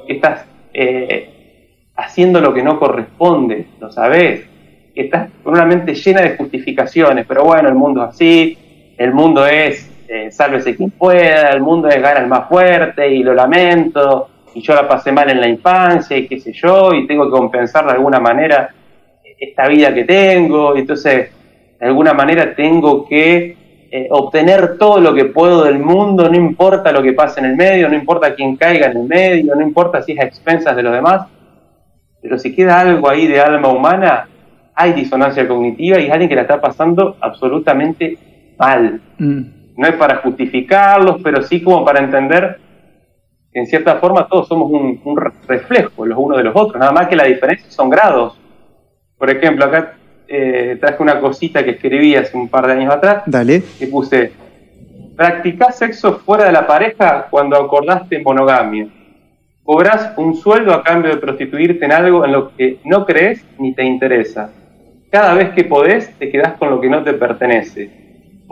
que 0.06 0.12
estás 0.14 0.44
eh, 0.72 1.68
haciendo 1.96 2.40
lo 2.40 2.54
que 2.54 2.62
no 2.62 2.78
corresponde, 2.78 3.66
lo 3.80 3.90
sabes, 3.90 4.46
que 4.94 5.02
estás 5.02 5.30
con 5.42 5.54
una 5.54 5.64
mente 5.64 5.94
llena 5.94 6.20
de 6.20 6.36
justificaciones, 6.36 7.26
pero 7.26 7.44
bueno, 7.44 7.68
el 7.68 7.74
mundo 7.74 8.04
es 8.04 8.10
así, 8.10 8.94
el 8.98 9.12
mundo 9.12 9.46
es 9.46 9.90
eh, 10.08 10.30
sálvese 10.30 10.76
quien 10.76 10.90
pueda, 10.90 11.50
el 11.50 11.62
mundo 11.62 11.88
es 11.88 12.00
gana 12.00 12.20
el 12.20 12.26
más 12.26 12.48
fuerte 12.48 13.08
y 13.08 13.22
lo 13.22 13.34
lamento, 13.34 14.28
y 14.54 14.60
yo 14.60 14.74
la 14.74 14.88
pasé 14.88 15.12
mal 15.12 15.30
en 15.30 15.40
la 15.40 15.48
infancia 15.48 16.16
y 16.16 16.26
qué 16.26 16.40
sé 16.40 16.52
yo, 16.52 16.92
y 16.94 17.06
tengo 17.06 17.24
que 17.24 17.30
compensar 17.30 17.86
de 17.86 17.92
alguna 17.92 18.20
manera 18.20 18.74
esta 19.38 19.66
vida 19.66 19.92
que 19.92 20.04
tengo, 20.04 20.76
y 20.76 20.80
entonces 20.80 21.30
de 21.78 21.86
alguna 21.86 22.14
manera 22.14 22.54
tengo 22.54 23.06
que 23.08 23.56
eh, 23.90 24.08
obtener 24.10 24.78
todo 24.78 25.00
lo 25.00 25.12
que 25.12 25.26
puedo 25.26 25.64
del 25.64 25.78
mundo, 25.78 26.28
no 26.28 26.36
importa 26.36 26.92
lo 26.92 27.02
que 27.02 27.12
pase 27.12 27.40
en 27.40 27.46
el 27.46 27.56
medio, 27.56 27.88
no 27.88 27.94
importa 27.94 28.34
quién 28.34 28.56
caiga 28.56 28.86
en 28.86 28.96
el 28.96 29.04
medio, 29.04 29.54
no 29.54 29.62
importa 29.62 30.00
si 30.00 30.12
es 30.12 30.20
a 30.20 30.24
expensas 30.24 30.74
de 30.76 30.82
los 30.82 30.94
demás, 30.94 31.26
pero 32.22 32.38
si 32.38 32.54
queda 32.54 32.80
algo 32.80 33.10
ahí 33.10 33.26
de 33.26 33.40
alma 33.40 33.68
humana, 33.68 34.28
hay 34.74 34.92
disonancia 34.92 35.46
cognitiva 35.46 35.98
y 35.98 36.06
es 36.06 36.10
alguien 36.10 36.28
que 36.28 36.36
la 36.36 36.42
está 36.42 36.60
pasando 36.60 37.16
absolutamente 37.20 38.16
mal. 38.58 39.00
Mm. 39.18 39.40
No 39.76 39.86
es 39.86 39.94
para 39.96 40.16
justificarlos, 40.16 41.20
pero 41.22 41.42
sí 41.42 41.62
como 41.62 41.84
para 41.84 41.98
entender 42.00 42.60
en 43.54 43.66
cierta 43.66 43.96
forma 43.96 44.26
todos 44.28 44.48
somos 44.48 44.70
un, 44.70 45.16
reflejo 45.46 46.06
los 46.06 46.18
unos 46.18 46.38
de 46.38 46.44
los 46.44 46.56
otros, 46.56 46.78
nada 46.78 46.92
más 46.92 47.08
que 47.08 47.16
la 47.16 47.24
diferencia 47.24 47.70
son 47.70 47.90
grados. 47.90 48.38
Por 49.18 49.30
ejemplo, 49.30 49.66
acá 49.66 49.94
eh, 50.26 50.78
traje 50.80 51.02
una 51.02 51.20
cosita 51.20 51.62
que 51.62 51.72
escribí 51.72 52.14
hace 52.14 52.36
un 52.36 52.48
par 52.48 52.66
de 52.66 52.72
años 52.72 52.92
atrás, 52.92 53.24
Dale. 53.26 53.62
que 53.78 53.86
puse, 53.86 54.32
practicás 55.16 55.78
sexo 55.78 56.18
fuera 56.18 56.44
de 56.46 56.52
la 56.52 56.66
pareja 56.66 57.26
cuando 57.30 57.56
acordaste 57.56 58.20
monogamia. 58.20 58.88
Cobrás 59.62 60.12
un 60.16 60.34
sueldo 60.34 60.74
a 60.74 60.82
cambio 60.82 61.12
de 61.12 61.18
prostituirte 61.18 61.84
en 61.84 61.92
algo 61.92 62.24
en 62.24 62.32
lo 62.32 62.56
que 62.56 62.78
no 62.84 63.06
crees 63.06 63.44
ni 63.58 63.74
te 63.74 63.84
interesa. 63.84 64.50
Cada 65.10 65.34
vez 65.34 65.50
que 65.50 65.64
podés, 65.64 66.18
te 66.18 66.30
quedás 66.30 66.54
con 66.54 66.70
lo 66.70 66.80
que 66.80 66.88
no 66.88 67.04
te 67.04 67.12
pertenece 67.12 68.01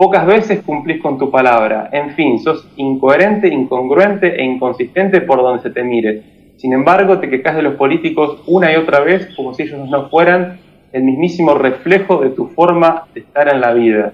Pocas 0.01 0.25
veces 0.25 0.63
cumplís 0.63 0.99
con 0.99 1.19
tu 1.19 1.29
palabra. 1.29 1.91
En 1.91 2.15
fin, 2.15 2.39
sos 2.39 2.67
incoherente, 2.75 3.47
incongruente 3.47 4.35
e 4.35 4.43
inconsistente 4.43 5.21
por 5.21 5.43
donde 5.43 5.61
se 5.61 5.69
te 5.69 5.83
mire. 5.83 6.55
Sin 6.57 6.73
embargo, 6.73 7.19
te 7.19 7.29
quejas 7.29 7.55
de 7.55 7.61
los 7.61 7.75
políticos 7.75 8.41
una 8.47 8.73
y 8.73 8.77
otra 8.77 9.01
vez 9.01 9.31
como 9.35 9.53
si 9.53 9.61
ellos 9.61 9.87
no 9.87 10.09
fueran 10.09 10.59
el 10.91 11.03
mismísimo 11.03 11.53
reflejo 11.53 12.17
de 12.17 12.31
tu 12.31 12.47
forma 12.47 13.09
de 13.13 13.19
estar 13.19 13.47
en 13.47 13.61
la 13.61 13.73
vida. 13.73 14.13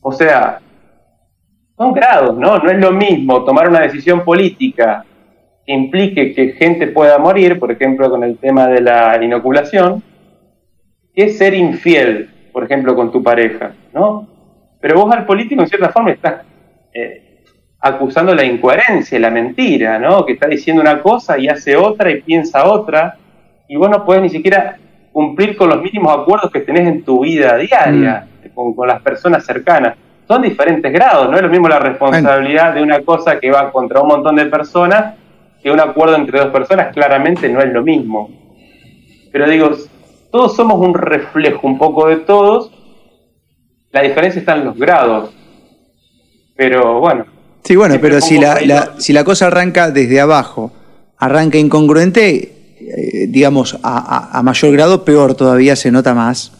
O 0.00 0.12
sea, 0.12 0.62
son 1.76 1.92
grados, 1.92 2.38
¿no? 2.38 2.56
No 2.56 2.70
es 2.70 2.78
lo 2.78 2.92
mismo 2.92 3.44
tomar 3.44 3.68
una 3.68 3.80
decisión 3.80 4.24
política 4.24 5.04
que 5.66 5.74
implique 5.74 6.32
que 6.32 6.52
gente 6.52 6.86
pueda 6.86 7.18
morir, 7.18 7.60
por 7.60 7.70
ejemplo, 7.70 8.08
con 8.08 8.24
el 8.24 8.38
tema 8.38 8.66
de 8.66 8.80
la 8.80 9.22
inoculación, 9.22 10.02
que 11.14 11.28
ser 11.28 11.52
infiel, 11.52 12.30
por 12.50 12.64
ejemplo, 12.64 12.94
con 12.94 13.12
tu 13.12 13.22
pareja, 13.22 13.74
¿no? 13.92 14.39
Pero 14.80 14.96
vos 14.96 15.14
al 15.14 15.26
político, 15.26 15.62
en 15.62 15.68
cierta 15.68 15.90
forma, 15.90 16.10
estás 16.10 16.42
eh, 16.94 17.44
acusando 17.80 18.34
la 18.34 18.44
incoherencia, 18.44 19.18
la 19.18 19.30
mentira, 19.30 19.98
¿no? 19.98 20.24
Que 20.24 20.32
está 20.32 20.46
diciendo 20.46 20.82
una 20.82 21.00
cosa 21.00 21.38
y 21.38 21.48
hace 21.48 21.76
otra 21.76 22.10
y 22.10 22.22
piensa 22.22 22.64
otra, 22.64 23.16
y 23.68 23.76
vos 23.76 23.90
no 23.90 24.04
podés 24.04 24.22
ni 24.22 24.28
siquiera 24.30 24.76
cumplir 25.12 25.56
con 25.56 25.68
los 25.68 25.82
mínimos 25.82 26.16
acuerdos 26.16 26.50
que 26.50 26.60
tenés 26.60 26.86
en 26.88 27.02
tu 27.02 27.20
vida 27.20 27.56
diaria, 27.56 28.26
mm. 28.54 28.74
con, 28.74 28.86
las 28.86 29.02
personas 29.02 29.44
cercanas. 29.44 29.96
Son 30.26 30.42
diferentes 30.42 30.92
grados, 30.92 31.28
no 31.28 31.36
es 31.36 31.42
lo 31.42 31.48
mismo 31.48 31.68
la 31.68 31.78
responsabilidad 31.78 32.74
de 32.74 32.82
una 32.82 33.00
cosa 33.00 33.40
que 33.40 33.50
va 33.50 33.72
contra 33.72 34.00
un 34.00 34.08
montón 34.08 34.36
de 34.36 34.46
personas 34.46 35.14
que 35.62 35.70
un 35.70 35.80
acuerdo 35.80 36.16
entre 36.16 36.38
dos 36.38 36.50
personas, 36.50 36.92
claramente 36.94 37.48
no 37.48 37.60
es 37.60 37.72
lo 37.72 37.82
mismo. 37.82 38.30
Pero 39.32 39.48
digo, 39.48 39.70
todos 40.30 40.56
somos 40.56 40.78
un 40.80 40.94
reflejo 40.94 41.66
un 41.66 41.78
poco 41.78 42.08
de 42.08 42.16
todos, 42.16 42.72
la 43.92 44.02
diferencia 44.02 44.40
está 44.40 44.56
en 44.56 44.64
los 44.64 44.76
grados. 44.76 45.30
Pero 46.56 47.00
bueno. 47.00 47.26
Sí, 47.64 47.76
bueno, 47.76 47.96
pero 48.00 48.20
si 48.20 48.38
la, 48.38 48.94
si 48.98 49.12
la 49.12 49.24
cosa 49.24 49.48
arranca 49.48 49.90
desde 49.90 50.20
abajo, 50.20 50.72
arranca 51.18 51.58
incongruente, 51.58 52.76
eh, 52.80 53.26
digamos, 53.28 53.78
a, 53.82 54.40
mayor 54.42 54.72
grado, 54.72 55.04
peor 55.04 55.34
todavía 55.34 55.76
se 55.76 55.90
nota 55.90 56.14
más. 56.14 56.52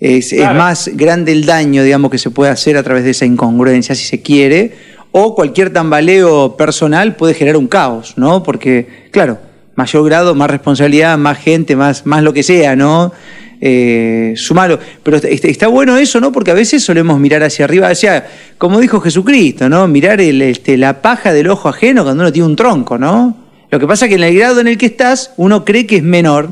Es, 0.00 0.34
más 0.54 0.90
grande 0.94 1.32
el 1.32 1.46
daño, 1.46 1.82
digamos, 1.82 2.10
que 2.10 2.18
se 2.18 2.30
puede 2.30 2.50
hacer 2.50 2.76
a 2.76 2.82
través 2.82 3.04
de 3.04 3.10
esa 3.10 3.26
incongruencia, 3.26 3.94
si 3.94 4.04
se 4.04 4.20
quiere, 4.20 4.72
o 5.12 5.34
cualquier 5.34 5.72
tambaleo 5.72 6.56
personal 6.56 7.14
puede 7.14 7.34
generar 7.34 7.56
un 7.56 7.68
caos, 7.68 8.14
¿no? 8.16 8.42
Porque, 8.42 9.08
claro, 9.10 9.38
mayor 9.76 10.04
grado, 10.04 10.34
más 10.34 10.50
responsabilidad, 10.50 11.16
más 11.18 11.38
gente, 11.38 11.76
más, 11.76 12.04
más 12.06 12.22
lo 12.22 12.32
que 12.32 12.42
sea, 12.42 12.74
¿no? 12.76 13.12
Eh, 13.60 14.34
sumalo. 14.36 14.78
Pero 15.02 15.16
está, 15.16 15.68
bueno 15.68 15.96
eso, 15.96 16.20
¿no? 16.20 16.32
Porque 16.32 16.50
a 16.50 16.54
veces 16.54 16.82
solemos 16.82 17.18
mirar 17.18 17.42
hacia 17.42 17.64
arriba, 17.64 17.88
hacia, 17.88 18.26
como 18.58 18.80
dijo 18.80 19.00
Jesucristo, 19.00 19.68
¿no? 19.68 19.88
Mirar 19.88 20.20
el, 20.20 20.42
este, 20.42 20.76
la 20.76 21.00
paja 21.00 21.32
del 21.32 21.48
ojo 21.48 21.68
ajeno 21.68 22.04
cuando 22.04 22.22
uno 22.22 22.32
tiene 22.32 22.48
un 22.48 22.56
tronco, 22.56 22.98
¿no? 22.98 23.44
Lo 23.70 23.80
que 23.80 23.86
pasa 23.86 24.04
es 24.04 24.10
que 24.10 24.16
en 24.16 24.22
el 24.22 24.36
grado 24.36 24.60
en 24.60 24.68
el 24.68 24.78
que 24.78 24.86
estás, 24.86 25.32
uno 25.36 25.64
cree 25.64 25.86
que 25.86 25.96
es 25.96 26.02
menor. 26.02 26.50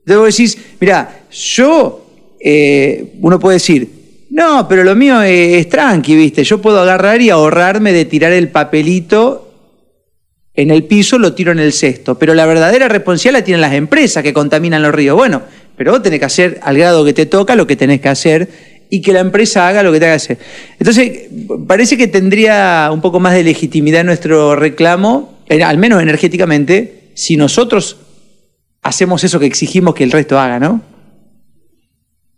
Entonces 0.00 0.16
vos 0.16 0.36
decís, 0.36 0.58
mira, 0.80 1.24
yo, 1.30 2.06
eh, 2.40 3.14
uno 3.20 3.38
puede 3.38 3.56
decir, 3.56 4.00
no, 4.30 4.68
pero 4.68 4.84
lo 4.84 4.94
mío 4.94 5.20
es, 5.22 5.68
tranqui, 5.68 6.14
¿viste? 6.14 6.44
Yo 6.44 6.62
puedo 6.62 6.80
agarrar 6.80 7.20
y 7.20 7.30
ahorrarme 7.30 7.92
de 7.92 8.04
tirar 8.04 8.32
el 8.32 8.48
papelito 8.48 9.48
en 10.54 10.70
el 10.70 10.84
piso, 10.84 11.18
lo 11.18 11.32
tiro 11.32 11.50
en 11.50 11.58
el 11.58 11.72
cesto. 11.72 12.16
Pero 12.16 12.34
la 12.34 12.46
verdadera 12.46 12.88
responsabilidad 12.88 13.40
la 13.40 13.44
tienen 13.44 13.60
las 13.60 13.74
empresas 13.74 14.22
que 14.22 14.32
contaminan 14.32 14.82
los 14.82 14.94
ríos. 14.94 15.16
Bueno, 15.16 15.42
pero 15.80 15.92
vos 15.92 16.02
tenés 16.02 16.18
que 16.18 16.26
hacer 16.26 16.60
al 16.62 16.76
grado 16.76 17.06
que 17.06 17.14
te 17.14 17.24
toca 17.24 17.56
lo 17.56 17.66
que 17.66 17.74
tenés 17.74 18.02
que 18.02 18.10
hacer 18.10 18.48
y 18.90 19.00
que 19.00 19.14
la 19.14 19.20
empresa 19.20 19.66
haga 19.66 19.82
lo 19.82 19.90
que 19.90 19.98
tenga 19.98 20.12
que 20.12 20.16
hacer. 20.16 20.38
Entonces, 20.78 21.30
parece 21.66 21.96
que 21.96 22.06
tendría 22.06 22.90
un 22.92 23.00
poco 23.00 23.18
más 23.18 23.32
de 23.32 23.42
legitimidad 23.44 24.04
nuestro 24.04 24.56
reclamo 24.56 25.38
al 25.48 25.78
menos 25.78 26.02
energéticamente, 26.02 27.12
si 27.14 27.38
nosotros 27.38 27.98
hacemos 28.82 29.24
eso 29.24 29.40
que 29.40 29.46
exigimos 29.46 29.94
que 29.94 30.04
el 30.04 30.10
resto 30.10 30.38
haga, 30.38 30.60
¿no? 30.60 30.82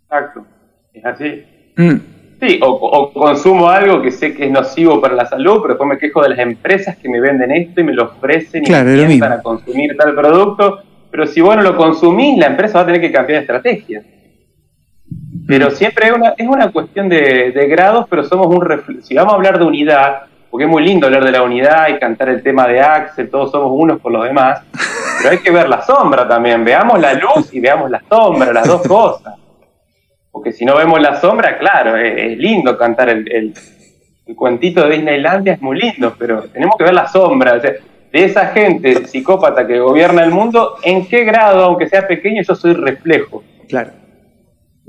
Exacto, 0.05 0.45
es 0.93 1.03
así. 1.03 1.43
Mm. 1.75 2.47
Sí, 2.47 2.59
o, 2.63 3.11
consumo 3.11 3.67
algo 3.67 4.01
que 4.01 4.11
sé 4.11 4.33
que 4.33 4.45
es 4.45 4.51
nocivo 4.51 5.01
para 5.01 5.15
la 5.15 5.25
salud, 5.25 5.59
pero 5.61 5.73
después 5.73 5.89
me 5.89 5.97
quejo 5.97 6.21
de 6.21 6.29
las 6.29 6.39
empresas 6.39 6.95
que 6.95 7.09
me 7.09 7.19
venden 7.19 7.51
esto 7.51 7.81
y 7.81 7.83
me 7.83 7.91
lo 7.91 8.05
ofrecen 8.05 8.63
y 8.65 8.71
me 8.71 9.01
invitan 9.01 9.33
a 9.33 9.41
consumir 9.41 9.97
tal 9.97 10.15
producto. 10.15 10.92
Pero 11.13 11.27
si 11.27 11.41
vos 11.41 11.55
no 11.55 11.61
lo 11.61 11.77
consumís, 11.77 12.39
la 12.39 12.47
empresa 12.47 12.79
va 12.79 12.81
a 12.81 12.85
tener 12.87 12.99
que 12.99 13.11
cambiar 13.11 13.37
de 13.37 13.41
estrategia. 13.41 14.01
Pero 15.47 15.69
siempre 15.69 16.07
es 16.07 16.11
una, 16.11 16.33
es 16.35 16.47
una 16.47 16.71
cuestión 16.71 17.07
de, 17.07 17.51
de 17.51 17.67
grados, 17.67 18.07
pero 18.09 18.23
somos 18.23 18.47
un 18.47 19.03
Si 19.03 19.13
vamos 19.13 19.33
a 19.33 19.35
hablar 19.35 19.59
de 19.59 19.63
unidad, 19.63 20.23
porque 20.49 20.63
es 20.63 20.71
muy 20.71 20.81
lindo 20.81 21.05
hablar 21.05 21.23
de 21.23 21.31
la 21.31 21.43
unidad 21.43 21.89
y 21.89 21.99
cantar 21.99 22.29
el 22.29 22.41
tema 22.41 22.67
de 22.67 22.81
Axel, 22.81 23.29
todos 23.29 23.51
somos 23.51 23.71
unos 23.75 24.01
por 24.01 24.11
los 24.11 24.23
demás, 24.23 24.63
pero 25.21 25.33
hay 25.33 25.37
que 25.37 25.51
ver 25.51 25.69
la 25.69 25.83
sombra 25.83 26.27
también, 26.27 26.65
veamos 26.65 26.99
la 26.99 27.13
luz 27.13 27.53
y 27.53 27.59
veamos 27.59 27.91
la 27.91 28.01
sombra, 28.09 28.51
las 28.51 28.67
dos 28.67 28.81
cosas. 28.81 29.35
Porque 30.31 30.51
si 30.51 30.65
no 30.65 30.75
vemos 30.75 30.99
la 30.99 31.21
sombra, 31.21 31.59
claro, 31.59 31.95
es, 31.95 32.35
lindo 32.39 32.75
cantar 32.75 33.09
el, 33.09 33.31
el, 33.31 33.53
cuentito 34.35 34.83
de 34.87 34.95
Disneylandia, 34.95 35.53
es 35.53 35.61
muy 35.61 35.79
lindo, 35.79 36.15
pero 36.17 36.41
tenemos 36.45 36.75
que 36.75 36.85
ver 36.85 36.95
la 36.95 37.07
sombra. 37.07 37.61
De 38.13 38.23
esa 38.23 38.47
gente 38.47 39.07
psicópata 39.07 39.67
que 39.67 39.79
gobierna 39.79 40.23
el 40.23 40.31
mundo, 40.31 40.75
¿en 40.83 41.05
qué 41.07 41.25
grado, 41.25 41.65
aunque 41.65 41.89
sea 41.89 42.07
pequeño, 42.07 42.43
yo 42.43 42.55
soy 42.55 42.73
reflejo? 42.73 43.43
Claro, 43.67 43.91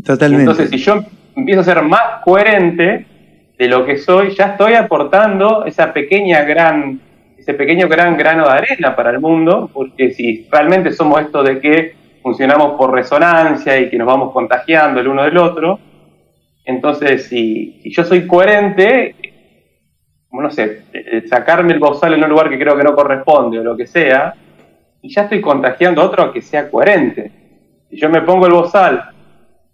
totalmente. 0.04 0.42
Entonces, 0.42 0.70
si 0.70 0.76
yo 0.76 1.02
empiezo 1.34 1.62
a 1.62 1.64
ser 1.64 1.82
más 1.82 2.22
coherente, 2.22 3.06
de 3.58 3.68
lo 3.68 3.84
que 3.84 3.98
soy, 3.98 4.34
ya 4.34 4.46
estoy 4.46 4.74
aportando 4.74 5.64
esa 5.64 5.92
pequeña 5.92 6.42
gran, 6.42 7.00
ese 7.38 7.54
pequeño 7.54 7.88
gran 7.88 8.16
grano 8.16 8.44
de 8.44 8.52
arena 8.52 8.96
para 8.96 9.10
el 9.10 9.20
mundo, 9.20 9.70
porque 9.72 10.10
si 10.10 10.46
realmente 10.50 10.92
somos 10.92 11.20
esto 11.20 11.42
de 11.42 11.60
que 11.60 11.94
funcionamos 12.22 12.76
por 12.76 12.92
resonancia 12.92 13.78
y 13.78 13.90
que 13.90 13.98
nos 13.98 14.06
vamos 14.06 14.32
contagiando 14.32 15.00
el 15.00 15.08
uno 15.08 15.22
del 15.22 15.38
otro, 15.38 15.78
entonces 16.64 17.26
si, 17.26 17.80
yo 17.84 18.04
soy 18.04 18.26
coherente, 18.26 19.14
no 20.42 20.50
sé, 20.50 20.82
sacarme 21.26 21.72
el 21.72 21.78
bozal 21.78 22.14
en 22.14 22.24
un 22.24 22.30
lugar 22.30 22.48
que 22.48 22.58
creo 22.58 22.76
que 22.76 22.84
no 22.84 22.94
corresponde 22.94 23.58
o 23.58 23.64
lo 23.64 23.76
que 23.76 23.86
sea, 23.86 24.34
y 25.02 25.12
ya 25.12 25.22
estoy 25.22 25.40
contagiando 25.40 26.02
a 26.02 26.06
otro 26.06 26.32
que 26.32 26.40
sea 26.40 26.70
coherente. 26.70 27.30
Si 27.90 27.96
yo 27.96 28.08
me 28.08 28.22
pongo 28.22 28.46
el 28.46 28.52
bozal 28.52 29.10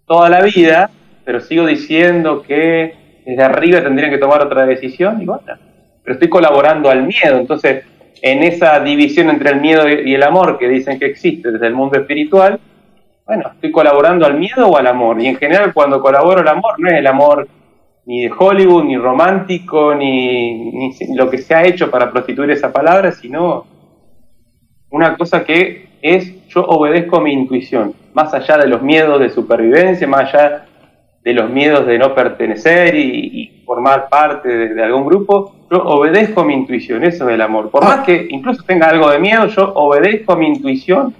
toda 0.05 0.29
la 0.29 0.41
vida, 0.41 0.89
pero 1.23 1.39
sigo 1.39 1.65
diciendo 1.65 2.41
que 2.41 3.21
desde 3.25 3.43
arriba 3.43 3.81
tendrían 3.81 4.11
que 4.11 4.17
tomar 4.17 4.41
otra 4.41 4.65
decisión, 4.65 5.21
y 5.21 5.25
bueno, 5.25 5.43
pero 6.03 6.13
estoy 6.13 6.29
colaborando 6.29 6.89
al 6.89 7.03
miedo. 7.03 7.37
Entonces, 7.37 7.85
en 8.21 8.43
esa 8.43 8.79
división 8.79 9.29
entre 9.29 9.51
el 9.51 9.61
miedo 9.61 9.87
y 9.87 10.13
el 10.13 10.23
amor 10.23 10.57
que 10.57 10.67
dicen 10.67 10.99
que 10.99 11.05
existe 11.05 11.51
desde 11.51 11.67
el 11.67 11.73
mundo 11.73 11.99
espiritual, 11.99 12.59
bueno, 13.25 13.51
estoy 13.53 13.71
colaborando 13.71 14.25
al 14.25 14.37
miedo 14.37 14.67
o 14.67 14.77
al 14.77 14.87
amor. 14.87 15.21
Y 15.21 15.27
en 15.27 15.37
general, 15.37 15.73
cuando 15.73 16.01
colaboro 16.01 16.41
al 16.41 16.47
amor, 16.47 16.79
no 16.79 16.89
es 16.89 16.95
el 16.95 17.07
amor 17.07 17.47
ni 18.05 18.23
de 18.23 18.31
Hollywood, 18.37 18.83
ni 18.85 18.97
romántico, 18.97 19.93
ni, 19.95 20.71
ni 20.71 21.15
lo 21.15 21.29
que 21.29 21.37
se 21.37 21.53
ha 21.53 21.63
hecho 21.65 21.89
para 21.89 22.11
prostituir 22.11 22.51
esa 22.51 22.71
palabra, 22.71 23.11
sino 23.11 23.65
una 24.89 25.15
cosa 25.17 25.43
que 25.43 25.87
es 26.01 26.47
yo 26.49 26.65
obedezco 26.65 27.17
a 27.17 27.21
mi 27.21 27.31
intuición, 27.31 27.93
más 28.13 28.33
allá 28.33 28.57
de 28.57 28.67
los 28.67 28.81
miedos 28.81 29.19
de 29.19 29.29
supervivencia, 29.29 30.07
más 30.07 30.33
allá 30.33 30.65
de 31.23 31.33
los 31.33 31.49
miedos 31.49 31.85
de 31.85 31.97
no 31.97 32.13
pertenecer 32.15 32.95
y, 32.95 33.63
formar 33.65 34.09
parte 34.09 34.49
de, 34.49 34.83
algún 34.83 35.05
grupo, 35.05 35.55
yo 35.71 35.81
obedezco 35.85 36.41
a 36.41 36.43
mi 36.43 36.53
intuición, 36.53 37.05
eso 37.05 37.29
es 37.29 37.35
el 37.35 37.39
amor. 37.39 37.69
Por 37.69 37.85
más 37.85 38.01
que 38.01 38.27
incluso 38.29 38.63
tenga 38.63 38.89
algo 38.89 39.09
de 39.09 39.17
miedo, 39.17 39.45
yo 39.45 39.71
obedezco 39.75 40.33
a 40.33 40.35
mi 40.35 40.47
intuición 40.47 41.15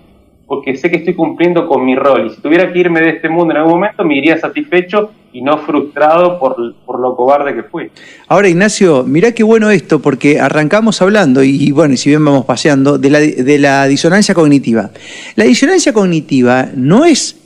porque 0.51 0.75
sé 0.75 0.89
que 0.91 0.97
estoy 0.97 1.13
cumpliendo 1.13 1.65
con 1.65 1.85
mi 1.85 1.95
rol. 1.95 2.27
Y 2.27 2.35
si 2.35 2.41
tuviera 2.41 2.73
que 2.73 2.77
irme 2.77 2.99
de 2.99 3.11
este 3.11 3.29
mundo 3.29 3.53
en 3.53 3.59
algún 3.59 3.75
momento, 3.75 4.03
me 4.03 4.17
iría 4.17 4.37
satisfecho 4.37 5.11
y 5.31 5.41
no 5.41 5.57
frustrado 5.59 6.37
por, 6.39 6.59
lo 6.59 7.15
cobarde 7.15 7.55
que 7.55 7.63
fui. 7.63 7.89
Ahora, 8.27 8.49
Ignacio, 8.49 9.05
mirá 9.05 9.31
qué 9.31 9.43
bueno 9.43 9.71
esto, 9.71 10.01
porque 10.01 10.41
arrancamos 10.41 11.01
hablando, 11.01 11.41
y 11.41 11.71
bueno, 11.71 11.93
y 11.93 11.97
si 11.97 12.09
bien 12.09 12.25
vamos 12.25 12.43
paseando, 12.43 12.97
de 12.97 13.09
la, 13.09 13.19
de 13.21 13.59
la 13.59 13.87
disonancia 13.87 14.35
cognitiva. 14.35 14.89
La 15.37 15.45
disonancia 15.45 15.93
cognitiva 15.93 16.67
no 16.75 17.05
es 17.05 17.37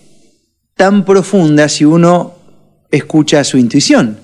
tan 0.74 1.06
profunda 1.06 1.70
si 1.70 1.86
uno 1.86 2.34
escucha 2.90 3.44
su 3.44 3.60
intuición. 3.60 4.18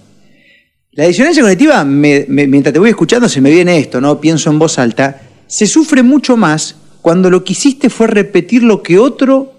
La 0.94 1.06
disonancia 1.06 1.44
cognitiva, 1.44 1.84
mientras 1.84 2.74
te 2.74 2.80
voy 2.80 2.90
escuchando, 2.90 3.30
se 3.30 3.42
me 3.42 3.52
viene 3.52 3.78
esto, 3.78 4.02
¿no? 4.02 4.20
Pienso 4.20 4.50
en 4.50 4.58
voz 4.58 4.80
alta, 4.80 5.22
se 5.46 5.68
sufre 5.68 6.02
mucho 6.02 6.36
más 6.36 6.81
cuando 7.02 7.30
lo 7.30 7.44
que 7.44 7.54
hiciste 7.54 7.90
fue 7.90 8.08
repetir 8.08 8.64
lo 8.64 8.84
que 8.84 9.00
otro 9.00 9.54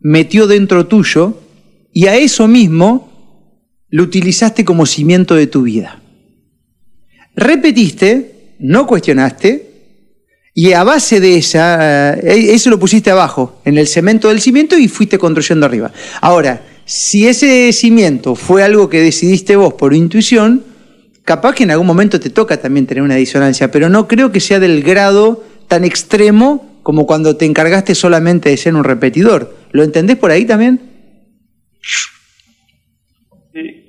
metió 0.00 0.46
dentro 0.46 0.86
tuyo 0.86 1.38
y 1.92 2.06
a 2.06 2.16
eso 2.16 2.46
mismo 2.46 3.10
lo 3.88 4.02
utilizaste 4.02 4.64
como 4.64 4.86
cimiento 4.86 5.34
de 5.34 5.46
tu 5.46 5.62
vida. 5.62 6.02
Repetiste, 7.36 8.54
no 8.58 8.86
cuestionaste, 8.86 9.70
y 10.52 10.72
a 10.72 10.84
base 10.84 11.20
de 11.20 11.36
esa, 11.36 12.14
eh, 12.14 12.54
eso 12.54 12.70
lo 12.70 12.78
pusiste 12.78 13.10
abajo, 13.10 13.60
en 13.64 13.78
el 13.78 13.88
cemento 13.88 14.28
del 14.28 14.40
cimiento 14.40 14.78
y 14.78 14.88
fuiste 14.88 15.18
construyendo 15.18 15.66
arriba. 15.66 15.92
Ahora, 16.20 16.62
si 16.84 17.26
ese 17.26 17.72
cimiento 17.72 18.34
fue 18.34 18.62
algo 18.62 18.88
que 18.88 19.00
decidiste 19.00 19.56
vos 19.56 19.74
por 19.74 19.94
intuición, 19.94 20.64
capaz 21.24 21.54
que 21.54 21.64
en 21.64 21.70
algún 21.70 21.86
momento 21.86 22.20
te 22.20 22.30
toca 22.30 22.60
también 22.60 22.86
tener 22.86 23.02
una 23.02 23.16
disonancia, 23.16 23.70
pero 23.70 23.88
no 23.88 24.06
creo 24.06 24.30
que 24.30 24.40
sea 24.40 24.60
del 24.60 24.82
grado 24.82 25.42
tan 25.66 25.84
extremo 25.84 26.73
como 26.84 27.06
cuando 27.06 27.36
te 27.36 27.46
encargaste 27.46 27.94
solamente 27.94 28.50
de 28.50 28.56
ser 28.58 28.74
un 28.74 28.84
repetidor. 28.84 29.56
¿Lo 29.72 29.82
entendés 29.82 30.18
por 30.18 30.30
ahí 30.30 30.44
también? 30.44 30.80
Sí. 33.52 33.84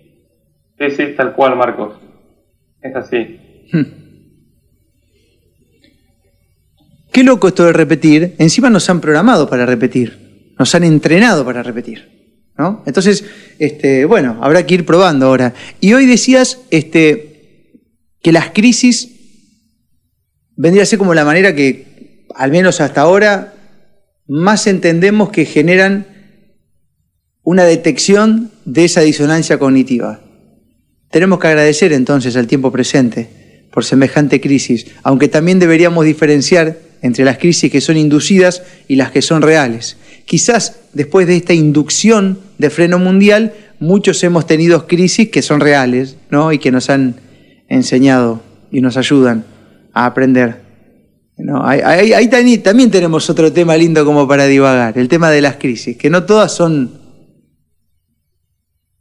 Sí, 0.79 0.91
sí, 0.95 1.03
tal 1.15 1.35
cual, 1.35 1.57
Marcos. 1.57 1.99
Es 2.81 2.95
así. 2.95 3.39
Hmm. 3.71 3.83
Qué 7.11 7.23
loco 7.23 7.49
esto 7.49 7.65
de 7.65 7.73
repetir. 7.73 8.35
Encima 8.39 8.69
nos 8.69 8.89
han 8.89 9.01
programado 9.01 9.49
para 9.49 9.65
repetir. 9.65 10.53
Nos 10.57 10.73
han 10.73 10.85
entrenado 10.85 11.45
para 11.45 11.63
repetir. 11.63 12.49
¿no? 12.57 12.81
Entonces, 12.85 13.25
este, 13.59 14.05
bueno, 14.05 14.39
habrá 14.41 14.65
que 14.65 14.75
ir 14.75 14.85
probando 14.85 15.25
ahora. 15.25 15.53
Y 15.81 15.93
hoy 15.93 16.05
decías 16.05 16.61
este, 16.71 17.73
que 18.21 18.31
las 18.31 18.51
crisis 18.51 19.11
vendría 20.55 20.83
a 20.83 20.85
ser 20.85 20.97
como 20.97 21.13
la 21.13 21.25
manera 21.25 21.53
que, 21.53 21.85
al 22.36 22.51
menos 22.51 22.82
hasta 22.82 23.01
ahora, 23.01 23.54
más 24.27 24.68
entendemos 24.68 25.30
que 25.30 25.46
generan 25.46 26.08
una 27.44 27.63
detección 27.63 28.51
de 28.65 28.86
esa 28.86 29.01
disonancia 29.01 29.58
cognitiva. 29.58 30.22
Tenemos 31.12 31.39
que 31.39 31.48
agradecer 31.48 31.94
entonces 31.94 32.36
al 32.36 32.48
tiempo 32.48 32.72
presente 32.72 33.68
por 33.72 33.86
semejante 33.86 34.42
crisis, 34.42 34.88
aunque 35.04 35.27
también 35.27 35.60
deberíamos 35.60 36.06
diferenciar 36.06 36.77
entre 37.01 37.24
las 37.24 37.38
crisis 37.38 37.72
que 37.72 37.82
son 37.82 37.98
inducidas 37.98 38.63
y 38.88 38.96
las 38.96 39.12
que 39.12 39.22
son 39.22 39.42
reales. 39.42 39.98
Quizás 40.25 40.80
después 40.94 41.27
de 41.27 41.38
esta 41.38 41.54
inducción 41.54 42.39
de 42.58 42.70
freno 42.70 43.00
mundial, 43.00 43.54
muchos 43.80 44.24
hemos 44.24 44.48
tenido 44.48 44.88
crisis 44.88 45.30
que 45.30 45.42
son 45.42 45.60
reales 45.60 46.18
¿no? 46.32 46.51
y 46.51 46.58
que 46.58 46.72
nos 46.72 46.89
han 46.89 47.15
enseñado 47.68 48.42
y 48.72 48.82
nos 48.82 48.98
ayudan 48.98 49.46
a 49.94 50.06
aprender. 50.06 50.64
No, 51.38 51.65
ahí, 51.65 52.30
también 52.30 52.89
tenemos 52.89 53.30
otro 53.30 53.51
tema 53.51 53.75
lindo 53.75 54.06
como 54.06 54.27
para 54.27 54.46
divagar, 54.46 54.98
el 54.98 55.10
tema 55.10 55.30
de 55.30 55.42
las 55.42 55.58
crisis, 55.58 55.98
que 55.98 56.10
no 56.10 56.24
todas 56.24 56.56
son 56.56 56.92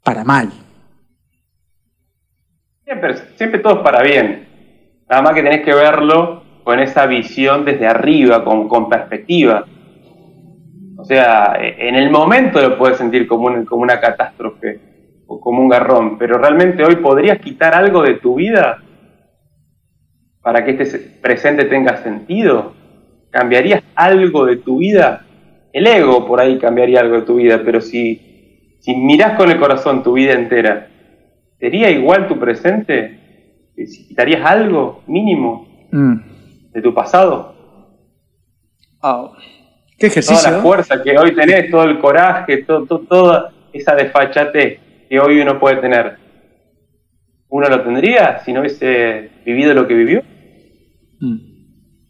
para 0.02 0.24
mal. 0.24 0.50
Siempre, 2.84 3.14
siempre 3.36 3.60
todo 3.60 3.76
es 3.76 3.80
para 3.80 4.02
bien. 4.02 4.48
Nada 5.08 5.22
más 5.22 5.34
que 5.34 5.42
tenés 5.42 5.64
que 5.64 5.74
verlo 5.74 6.42
con 6.64 6.80
esa 6.80 7.06
visión 7.06 7.64
desde 7.64 7.86
arriba, 7.86 8.44
con, 8.44 8.88
perspectiva. 8.88 9.64
O 10.96 11.04
sea, 11.04 11.56
en 11.58 11.94
el 11.94 12.10
momento 12.10 12.60
lo 12.60 12.76
puedes 12.76 12.98
sentir 12.98 13.28
como, 13.28 13.64
como 13.64 13.82
una 13.82 14.00
catástrofe 14.00 14.80
o 15.26 15.38
como 15.40 15.60
un 15.60 15.68
garrón, 15.68 16.18
pero 16.18 16.38
realmente 16.38 16.84
hoy 16.84 16.96
podrías 16.96 17.38
quitar 17.38 17.74
algo 17.74 18.02
de 18.02 18.14
tu 18.14 18.36
vida 18.36 18.83
para 20.44 20.64
que 20.64 20.80
este 20.80 20.98
presente 20.98 21.64
tenga 21.64 21.96
sentido. 22.04 22.74
¿Cambiarías 23.30 23.82
algo 23.96 24.46
de 24.46 24.58
tu 24.58 24.78
vida? 24.78 25.26
El 25.72 25.88
ego 25.88 26.24
por 26.24 26.40
ahí 26.40 26.58
cambiaría 26.58 27.00
algo 27.00 27.16
de 27.16 27.22
tu 27.22 27.34
vida, 27.34 27.62
pero 27.64 27.80
si, 27.80 28.78
si 28.78 28.94
mirás 28.94 29.36
con 29.36 29.50
el 29.50 29.58
corazón 29.58 30.04
tu 30.04 30.12
vida 30.12 30.34
entera, 30.34 30.86
¿sería 31.58 31.90
igual 31.90 32.28
tu 32.28 32.38
presente? 32.38 33.18
¿Si 33.74 34.06
quitarías 34.06 34.46
algo 34.46 35.02
mínimo? 35.08 35.66
Mm 35.90 36.34
de 36.74 36.82
tu 36.82 36.92
pasado. 36.92 37.54
Oh, 39.00 39.32
qué 39.96 40.08
ejercicio. 40.08 40.38
Toda 40.38 40.56
la 40.56 40.62
fuerza 40.62 41.02
que 41.02 41.16
hoy 41.16 41.34
tenés, 41.34 41.70
todo 41.70 41.84
el 41.84 42.00
coraje, 42.00 42.64
todo, 42.64 42.98
toda 43.00 43.52
esa 43.72 43.94
desfachate 43.94 44.80
que 45.08 45.20
hoy 45.20 45.40
uno 45.40 45.58
puede 45.58 45.76
tener. 45.76 46.16
¿Uno 47.48 47.68
lo 47.68 47.82
tendría 47.82 48.40
si 48.44 48.52
no 48.52 48.60
hubiese 48.60 49.30
vivido 49.46 49.72
lo 49.72 49.86
que 49.86 49.94
vivió? 49.94 50.22
Mm. 51.24 51.54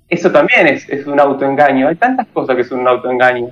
Eso 0.08 0.30
también 0.30 0.66
es, 0.66 0.88
es, 0.88 1.06
un 1.06 1.18
autoengaño. 1.18 1.88
Hay 1.88 1.96
tantas 1.96 2.26
cosas 2.28 2.56
que 2.56 2.64
son 2.64 2.80
un 2.80 2.88
autoengaño. 2.88 3.48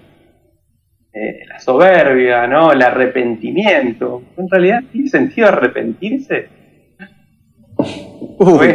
Eh, 1.12 1.45
la 1.47 1.59
soberbia, 1.59 2.47
¿no? 2.47 2.73
El 2.73 2.83
arrepentimiento. 2.83 4.23
En 4.37 4.49
realidad, 4.49 4.83
¿tiene 4.90 5.09
sentido 5.09 5.49
arrepentirse? 5.49 6.49
Uy, 8.38 8.75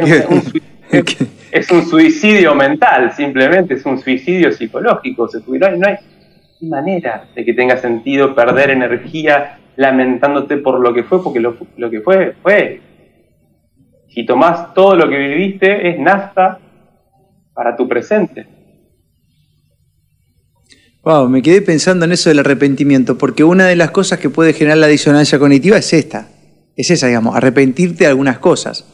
es 1.52 1.72
un 1.72 1.86
suicidio 1.86 2.56
mental, 2.56 3.12
simplemente 3.14 3.76
es 3.76 3.86
un 3.86 4.00
suicidio 4.00 4.52
psicológico. 4.52 5.28
Se 5.28 5.40
no, 5.40 5.66
hay, 5.66 5.80
no 5.80 5.88
hay 5.88 5.98
manera 6.62 7.26
de 7.36 7.46
que 7.46 7.54
tenga 7.54 7.78
sentido 7.78 8.36
perder 8.36 8.72
energía 8.72 9.60
lamentándote 9.76 10.58
por 10.58 10.80
lo 10.80 10.94
que 10.94 11.04
fue, 11.04 11.24
porque 11.24 11.40
lo, 11.40 11.56
que 11.90 12.02
fue, 12.02 12.34
fue. 12.42 12.82
Si 14.10 14.26
tomás 14.26 14.74
todo 14.74 14.96
lo 14.96 15.10
que 15.10 15.18
viviste, 15.18 15.90
es 15.90 16.00
nafta 16.00 16.60
para 17.58 17.76
tu 17.76 17.88
presente. 17.88 18.46
Wow, 21.02 21.28
me 21.28 21.42
quedé 21.42 21.64
pensando 21.64 22.06
en 22.06 22.12
eso 22.12 22.30
del 22.30 22.38
arrepentimiento, 22.38 23.18
porque 23.18 23.44
una 23.44 23.66
de 23.66 23.76
las 23.76 23.90
cosas 23.90 24.20
que 24.20 24.30
puede 24.30 24.54
generar 24.54 24.78
la 24.78 24.86
disonancia 24.86 25.40
cognitiva 25.40 25.76
es 25.78 25.92
esta, 25.92 26.28
es 26.76 26.92
esa, 26.92 27.08
digamos, 27.08 27.36
arrepentirte 27.36 28.04
de 28.04 28.12
algunas 28.12 28.38
cosas. 28.38 28.86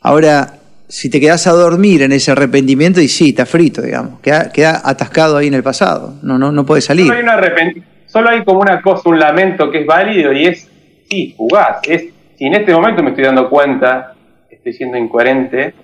Ahora, 0.00 0.60
si 0.86 1.10
te 1.10 1.18
quedas 1.18 1.48
a 1.48 1.50
dormir 1.50 2.02
en 2.02 2.12
ese 2.12 2.30
arrepentimiento 2.30 3.00
y 3.00 3.08
sí, 3.08 3.30
está 3.30 3.44
frito, 3.44 3.82
digamos, 3.82 4.20
queda, 4.20 4.52
queda 4.52 4.82
atascado 4.84 5.36
ahí 5.36 5.48
en 5.48 5.54
el 5.54 5.64
pasado, 5.64 6.14
no, 6.22 6.38
no, 6.38 6.52
no 6.52 6.64
puede 6.64 6.82
salir. 6.82 7.08
Solo 7.08 7.18
hay, 7.18 7.82
Solo 8.06 8.28
hay 8.30 8.44
como 8.44 8.60
una 8.60 8.80
cosa, 8.82 9.08
un 9.08 9.18
lamento 9.18 9.68
que 9.68 9.80
es 9.80 9.86
válido 9.86 10.32
y 10.32 10.46
es, 10.46 10.70
sí, 11.10 11.34
fugaz. 11.36 11.78
Es, 11.88 12.04
si 12.38 12.44
en 12.44 12.54
este 12.54 12.72
momento 12.72 13.02
me 13.02 13.10
estoy 13.10 13.24
dando 13.24 13.50
cuenta, 13.50 14.14
estoy 14.48 14.74
siendo 14.74 14.96
incoherente, 14.96 15.74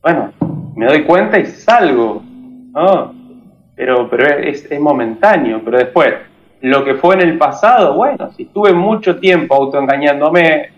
bueno, 0.00 0.32
me 0.78 0.86
doy 0.86 1.02
cuenta 1.02 1.38
y 1.38 1.46
salgo, 1.46 2.22
¿no? 2.72 3.14
Pero, 3.74 4.08
pero 4.08 4.26
es, 4.38 4.64
es 4.70 4.80
momentáneo, 4.80 5.60
pero 5.64 5.78
después, 5.78 6.14
lo 6.60 6.84
que 6.84 6.94
fue 6.94 7.16
en 7.16 7.22
el 7.22 7.38
pasado, 7.38 7.94
bueno, 7.94 8.30
si 8.36 8.44
estuve 8.44 8.72
mucho 8.72 9.18
tiempo 9.18 9.54
autoengañándome, 9.54 10.70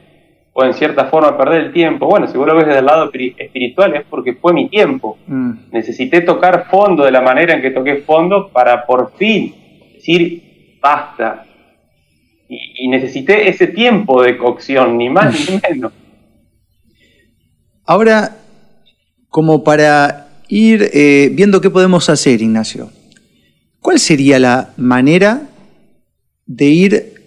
o 0.52 0.64
en 0.64 0.74
cierta 0.74 1.04
forma 1.04 1.36
perder 1.36 1.66
el 1.66 1.72
tiempo. 1.72 2.06
Bueno, 2.06 2.26
si 2.26 2.36
vos 2.36 2.46
lo 2.46 2.56
ves 2.56 2.66
desde 2.66 2.80
el 2.80 2.86
lado 2.86 3.10
espiritual 3.14 3.94
es 3.94 4.04
porque 4.08 4.34
fue 4.34 4.52
mi 4.52 4.68
tiempo. 4.68 5.16
Mm. 5.26 5.52
Necesité 5.70 6.22
tocar 6.22 6.66
fondo 6.68 7.04
de 7.04 7.12
la 7.12 7.20
manera 7.20 7.54
en 7.54 7.62
que 7.62 7.70
toqué 7.70 7.98
fondo 7.98 8.48
para 8.48 8.84
por 8.84 9.12
fin 9.12 9.54
decir 9.94 10.78
basta. 10.80 11.44
Y, 12.48 12.88
necesité 12.88 13.48
ese 13.48 13.68
tiempo 13.68 14.22
de 14.22 14.36
cocción, 14.36 14.98
ni 14.98 15.08
más 15.08 15.48
ni 15.48 15.60
menos. 15.68 15.92
Ahora, 17.86 18.39
como 19.30 19.64
para 19.64 20.42
ir 20.48 20.90
eh, 20.92 21.30
viendo 21.32 21.60
qué 21.60 21.70
podemos 21.70 22.10
hacer, 22.10 22.42
Ignacio, 22.42 22.90
¿cuál 23.80 23.98
sería 23.98 24.38
la 24.38 24.74
manera 24.76 25.48
de 26.46 26.66
ir 26.66 27.20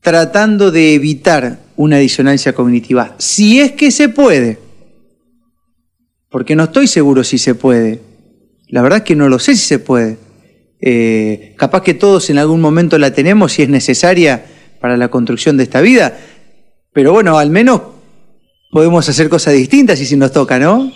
tratando 0.00 0.70
de 0.70 0.94
evitar 0.94 1.58
una 1.76 1.98
disonancia 1.98 2.52
cognitiva, 2.52 3.14
si 3.18 3.60
es 3.60 3.72
que 3.72 3.90
se 3.90 4.08
puede, 4.08 4.58
porque 6.30 6.54
no 6.54 6.64
estoy 6.64 6.86
seguro 6.86 7.24
si 7.24 7.38
se 7.38 7.54
puede, 7.54 8.00
la 8.68 8.82
verdad 8.82 8.98
es 8.98 9.04
que 9.04 9.16
no 9.16 9.28
lo 9.28 9.38
sé 9.38 9.56
si 9.56 9.66
se 9.66 9.78
puede. 9.78 10.18
Eh, 10.80 11.54
capaz 11.58 11.82
que 11.82 11.92
todos 11.92 12.30
en 12.30 12.38
algún 12.38 12.60
momento 12.60 12.98
la 12.98 13.12
tenemos 13.12 13.52
si 13.52 13.62
es 13.62 13.68
necesaria 13.68 14.44
para 14.80 14.96
la 14.96 15.08
construcción 15.08 15.56
de 15.56 15.64
esta 15.64 15.80
vida, 15.80 16.18
pero 16.92 17.12
bueno, 17.12 17.38
al 17.38 17.50
menos 17.50 17.82
podemos 18.70 19.08
hacer 19.08 19.28
cosas 19.28 19.54
distintas 19.54 20.00
y 20.00 20.06
si 20.06 20.16
nos 20.16 20.32
toca, 20.32 20.58
¿no? 20.58 20.92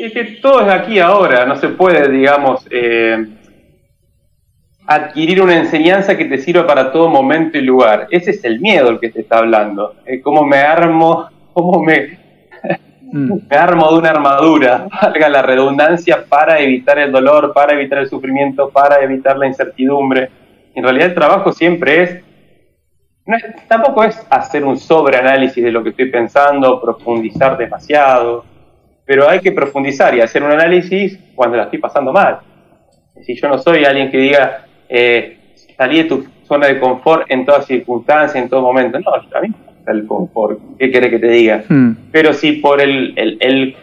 Y 0.00 0.04
es 0.04 0.12
que 0.14 0.24
todo 0.40 0.62
es 0.62 0.72
aquí 0.72 0.98
ahora, 0.98 1.44
no 1.44 1.56
se 1.56 1.68
puede, 1.68 2.10
digamos, 2.10 2.66
eh, 2.70 3.22
adquirir 4.86 5.42
una 5.42 5.58
enseñanza 5.58 6.16
que 6.16 6.24
te 6.24 6.38
sirva 6.38 6.66
para 6.66 6.90
todo 6.90 7.10
momento 7.10 7.58
y 7.58 7.60
lugar. 7.60 8.08
Ese 8.10 8.30
es 8.30 8.42
el 8.44 8.60
miedo 8.60 8.88
el 8.88 8.98
que 8.98 9.10
te 9.10 9.20
está 9.20 9.36
hablando. 9.36 9.96
Es 10.06 10.22
cómo 10.22 10.42
me 10.46 10.56
armo, 10.56 11.28
cómo 11.52 11.82
me, 11.82 12.18
mm. 13.12 13.32
me 13.50 13.56
armo 13.58 13.92
de 13.92 13.98
una 13.98 14.08
armadura, 14.08 14.88
valga 15.02 15.28
la 15.28 15.42
redundancia, 15.42 16.24
para 16.26 16.58
evitar 16.60 16.98
el 16.98 17.12
dolor, 17.12 17.52
para 17.52 17.74
evitar 17.74 17.98
el 17.98 18.08
sufrimiento, 18.08 18.70
para 18.70 19.04
evitar 19.04 19.36
la 19.36 19.48
incertidumbre. 19.48 20.30
En 20.74 20.82
realidad 20.82 21.08
el 21.08 21.14
trabajo 21.14 21.52
siempre 21.52 22.02
es, 22.02 22.24
no 23.26 23.36
es 23.36 23.44
tampoco 23.68 24.02
es 24.04 24.26
hacer 24.30 24.64
un 24.64 24.78
sobreanálisis 24.78 25.62
de 25.62 25.70
lo 25.70 25.82
que 25.82 25.90
estoy 25.90 26.10
pensando, 26.10 26.80
profundizar 26.80 27.58
demasiado, 27.58 28.48
pero 29.04 29.28
hay 29.28 29.40
que 29.40 29.52
profundizar 29.52 30.14
y 30.14 30.20
hacer 30.20 30.42
un 30.42 30.52
análisis 30.52 31.18
cuando 31.34 31.56
la 31.56 31.64
estoy 31.64 31.78
pasando 31.78 32.12
mal. 32.12 32.40
Si 33.22 33.34
yo 33.34 33.48
no 33.48 33.58
soy 33.58 33.84
alguien 33.84 34.10
que 34.10 34.18
diga, 34.18 34.66
eh, 34.88 35.38
salir 35.76 36.04
de 36.04 36.08
tu 36.08 36.26
zona 36.44 36.66
de 36.66 36.78
confort 36.80 37.30
en 37.30 37.44
todas 37.44 37.66
circunstancias, 37.66 38.42
en 38.42 38.48
todo 38.48 38.62
momento. 38.62 38.98
No, 39.00 39.12
a 39.14 39.40
mí 39.40 39.48
me 39.48 39.92
el 39.92 40.06
confort. 40.06 40.58
¿Qué 40.78 40.90
querés 40.90 41.10
que 41.10 41.18
te 41.18 41.28
diga? 41.28 41.64
Hmm. 41.68 41.92
Pero 42.12 42.32
si 42.32 42.52
por 42.52 42.80
el, 42.80 43.14
el, 43.16 43.76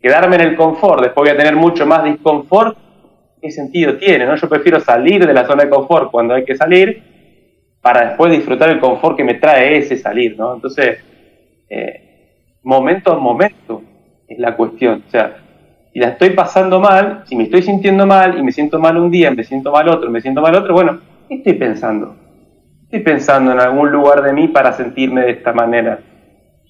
quedarme 0.00 0.36
en 0.36 0.42
el 0.42 0.56
confort, 0.56 1.02
después 1.02 1.28
voy 1.28 1.34
a 1.34 1.36
tener 1.36 1.56
mucho 1.56 1.86
más 1.86 2.04
disconfort, 2.04 2.76
¿qué 3.40 3.50
sentido 3.50 3.96
tiene? 3.96 4.26
¿no? 4.26 4.36
Yo 4.36 4.48
prefiero 4.48 4.80
salir 4.80 5.26
de 5.26 5.32
la 5.32 5.46
zona 5.46 5.64
de 5.64 5.70
confort 5.70 6.10
cuando 6.10 6.34
hay 6.34 6.44
que 6.44 6.56
salir 6.56 7.02
para 7.80 8.08
después 8.08 8.32
disfrutar 8.32 8.70
el 8.70 8.80
confort 8.80 9.16
que 9.16 9.24
me 9.24 9.34
trae 9.34 9.78
ese 9.78 9.98
salir, 9.98 10.38
¿no? 10.38 10.54
Entonces, 10.54 10.98
eh, 11.68 12.58
momento 12.62 13.12
a 13.12 13.18
momento 13.18 13.82
es 14.28 14.38
la 14.38 14.56
cuestión. 14.56 15.02
O 15.06 15.10
sea, 15.10 15.36
y 15.92 16.00
la 16.00 16.08
estoy 16.08 16.30
pasando 16.30 16.80
mal, 16.80 17.22
si 17.26 17.36
me 17.36 17.44
estoy 17.44 17.62
sintiendo 17.62 18.06
mal 18.06 18.38
y 18.38 18.42
me 18.42 18.52
siento 18.52 18.78
mal 18.78 18.96
un 18.96 19.10
día, 19.10 19.30
me 19.30 19.44
siento 19.44 19.70
mal 19.70 19.88
otro, 19.88 20.10
me 20.10 20.20
siento 20.20 20.40
mal 20.40 20.54
otro, 20.54 20.74
bueno, 20.74 21.00
¿qué 21.28 21.36
estoy 21.36 21.54
pensando? 21.54 22.16
estoy 22.94 23.00
pensando 23.00 23.50
en 23.50 23.60
algún 23.60 23.90
lugar 23.90 24.22
de 24.22 24.32
mí 24.32 24.48
para 24.48 24.72
sentirme 24.72 25.22
de 25.22 25.32
esta 25.32 25.52
manera? 25.52 25.98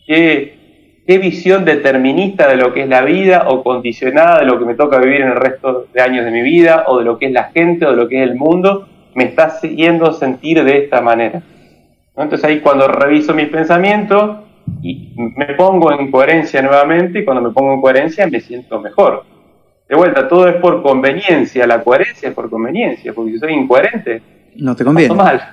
¿Qué, 0.07 1.03
¿Qué 1.07 1.19
visión 1.19 1.67
determinista 1.67 2.49
de 2.49 2.57
lo 2.57 2.73
que 2.73 2.85
es 2.85 2.89
la 2.89 3.03
vida 3.03 3.45
o 3.49 3.63
condicionada 3.63 4.41
de 4.41 4.47
lo 4.47 4.59
que 4.59 4.65
me 4.65 4.75
toca 4.75 4.99
vivir 4.99 5.21
en 5.21 5.29
el 5.29 5.37
resto 5.37 5.87
de 5.93 6.01
años 6.01 6.25
de 6.25 6.31
mi 6.31 6.41
vida 6.41 6.85
o 6.87 6.99
de 6.99 7.05
lo 7.05 7.19
que 7.19 7.27
es 7.27 7.33
la 7.33 7.45
gente 7.45 7.85
o 7.85 7.91
de 7.91 7.97
lo 7.97 8.09
que 8.09 8.23
es 8.23 8.31
el 8.31 8.37
mundo 8.37 8.89
me 9.15 9.25
está 9.25 9.45
haciendo 9.45 10.13
sentir 10.13 10.65
de 10.65 10.79
esta 10.79 11.03
manera? 11.03 11.43
Entonces 12.17 12.45
ahí 12.45 12.61
cuando 12.61 12.89
reviso 12.89 13.35
mis 13.35 13.49
pensamientos 13.49 14.39
y 14.83 15.15
me 15.17 15.55
pongo 15.55 15.93
en 15.93 16.11
coherencia 16.11 16.63
nuevamente 16.63 17.21
y 17.21 17.25
cuando 17.25 17.43
me 17.43 17.55
pongo 17.55 17.75
en 17.75 17.81
coherencia 17.81 18.27
me 18.27 18.41
siento 18.41 18.81
mejor. 18.81 19.25
De 19.89 19.97
vuelta, 19.97 20.29
todo 20.29 20.49
es 20.49 20.57
por 20.57 20.83
conveniencia, 20.83 21.67
la 21.67 21.83
coherencia 21.83 22.31
es 22.31 22.35
por 22.35 22.49
conveniencia, 22.49 23.13
porque 23.13 23.33
si 23.33 23.39
soy 23.39 23.53
incoherente, 23.53 24.23
no 24.57 24.75
te 24.75 24.85
conviene. 24.85 25.15
mal. 25.15 25.53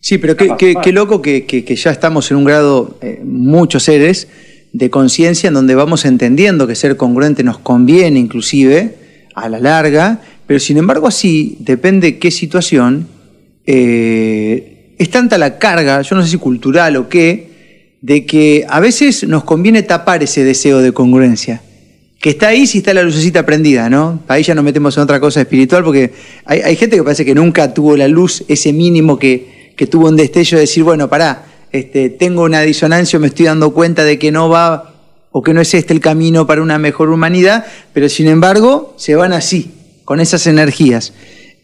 Sí, 0.00 0.18
pero 0.18 0.36
qué, 0.36 0.74
qué, 0.82 0.92
loco 0.92 1.22
que, 1.22 1.64
ya 1.76 1.90
estamos 1.90 2.30
en 2.30 2.36
un 2.36 2.44
grado, 2.44 2.98
eh, 3.00 3.22
muchos 3.24 3.84
seres, 3.84 4.28
de 4.72 4.90
conciencia 4.90 5.48
en 5.48 5.54
donde 5.54 5.74
vamos 5.74 6.04
entendiendo 6.04 6.66
que 6.66 6.74
ser 6.74 6.96
congruente 6.96 7.42
nos 7.42 7.58
conviene 7.58 8.18
inclusive 8.18 8.96
a 9.34 9.48
la 9.48 9.60
larga, 9.60 10.20
pero 10.46 10.60
sin 10.60 10.76
embargo 10.76 11.06
así, 11.06 11.56
depende 11.60 12.18
qué 12.18 12.30
situación, 12.30 13.08
eh, 13.64 14.94
es 14.98 15.10
tanta 15.10 15.38
la 15.38 15.58
carga, 15.58 16.02
yo 16.02 16.16
no 16.16 16.22
sé 16.22 16.28
si 16.28 16.36
cultural 16.36 16.96
o 16.96 17.08
qué, 17.08 17.53
de 18.04 18.26
que 18.26 18.66
a 18.68 18.80
veces 18.80 19.26
nos 19.26 19.44
conviene 19.44 19.82
tapar 19.82 20.22
ese 20.22 20.44
deseo 20.44 20.80
de 20.80 20.92
congruencia 20.92 21.62
que 22.20 22.28
está 22.28 22.48
ahí 22.48 22.66
si 22.66 22.78
está 22.78 22.92
la 22.92 23.02
lucecita 23.02 23.46
prendida, 23.46 23.88
¿no? 23.88 24.20
Ahí 24.28 24.42
ya 24.42 24.54
nos 24.54 24.62
metemos 24.62 24.94
en 24.98 25.04
otra 25.04 25.20
cosa 25.20 25.40
espiritual 25.40 25.84
porque 25.84 26.12
hay, 26.44 26.76
gente 26.76 26.96
que 26.96 27.02
parece 27.02 27.24
que 27.24 27.34
nunca 27.34 27.72
tuvo 27.72 27.96
la 27.96 28.06
luz, 28.06 28.44
ese 28.46 28.74
mínimo 28.74 29.18
que, 29.18 29.74
tuvo 29.90 30.08
un 30.08 30.16
destello 30.16 30.58
de 30.58 30.62
decir, 30.62 30.82
bueno, 30.84 31.08
pará, 31.08 31.46
este, 31.72 32.10
tengo 32.10 32.44
una 32.44 32.60
disonancia, 32.60 33.18
me 33.18 33.28
estoy 33.28 33.46
dando 33.46 33.72
cuenta 33.72 34.04
de 34.04 34.18
que 34.18 34.32
no 34.32 34.50
va 34.50 34.94
o 35.32 35.42
que 35.42 35.54
no 35.54 35.62
es 35.62 35.72
este 35.72 35.94
el 35.94 36.00
camino 36.00 36.46
para 36.46 36.60
una 36.60 36.78
mejor 36.78 37.08
humanidad, 37.08 37.64
pero 37.94 38.10
sin 38.10 38.28
embargo 38.28 38.94
se 38.98 39.14
van 39.14 39.32
así, 39.32 39.70
con 40.04 40.20
esas 40.20 40.46
energías. 40.46 41.14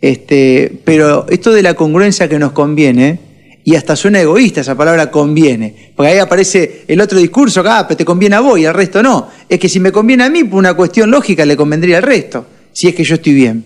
Este, 0.01 0.81
pero 0.85 1.27
esto 1.29 1.53
de 1.53 1.63
la 1.63 1.75
congruencia 1.75 2.31
que 2.31 2.39
nos 2.39 2.53
conviene, 2.53 3.30
y 3.71 3.77
hasta 3.77 3.95
suena 3.95 4.21
egoísta 4.21 4.63
esa 4.63 4.77
palabra 4.77 5.13
conviene, 5.13 5.93
porque 5.95 6.11
ahí 6.11 6.19
aparece 6.19 6.83
el 6.89 7.01
otro 7.01 7.21
discurso, 7.21 7.63
ah, 7.65 7.85
pero 7.87 7.99
te 7.99 8.05
conviene 8.05 8.35
a 8.35 8.41
vos 8.41 8.59
y 8.59 8.67
al 8.67 8.75
resto 8.75 9.01
no. 9.01 9.29
Es 9.49 9.61
que 9.61 9.69
si 9.69 9.79
me 9.79 9.93
conviene 9.93 10.25
a 10.25 10.29
mí, 10.29 10.43
por 10.43 10.59
una 10.59 10.75
cuestión 10.75 11.09
lógica 11.09 11.47
le 11.47 11.57
convendría 11.57 11.99
al 11.99 12.03
resto, 12.03 12.45
si 12.73 12.89
es 12.89 12.97
que 12.97 13.05
yo 13.05 13.15
estoy 13.15 13.33
bien, 13.33 13.65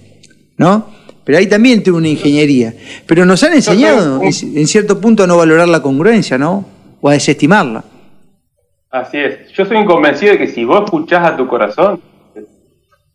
¿no? 0.59 0.90
Pero 1.25 1.38
ahí 1.38 1.47
también 1.47 1.83
tengo 1.83 1.97
una 1.97 2.09
ingeniería. 2.09 2.75
Pero 3.07 3.25
nos 3.25 3.43
han 3.45 3.55
enseñado 3.55 4.21
en 4.23 4.67
cierto 4.67 5.01
punto 5.01 5.25
a 5.25 5.27
no 5.27 5.38
valorar 5.38 5.69
la 5.69 5.81
congruencia, 5.81 6.37
¿no? 6.37 6.67
O 7.01 7.09
a 7.09 7.14
desestimarla. 7.14 7.83
Así 8.90 9.17
es. 9.17 9.51
Yo 9.57 9.64
soy 9.64 9.87
convencido 9.87 10.33
de 10.33 10.38
que 10.38 10.49
si 10.49 10.67
vos 10.67 10.83
escuchás 10.85 11.27
a 11.27 11.35
tu 11.35 11.49
corazón, 11.49 12.03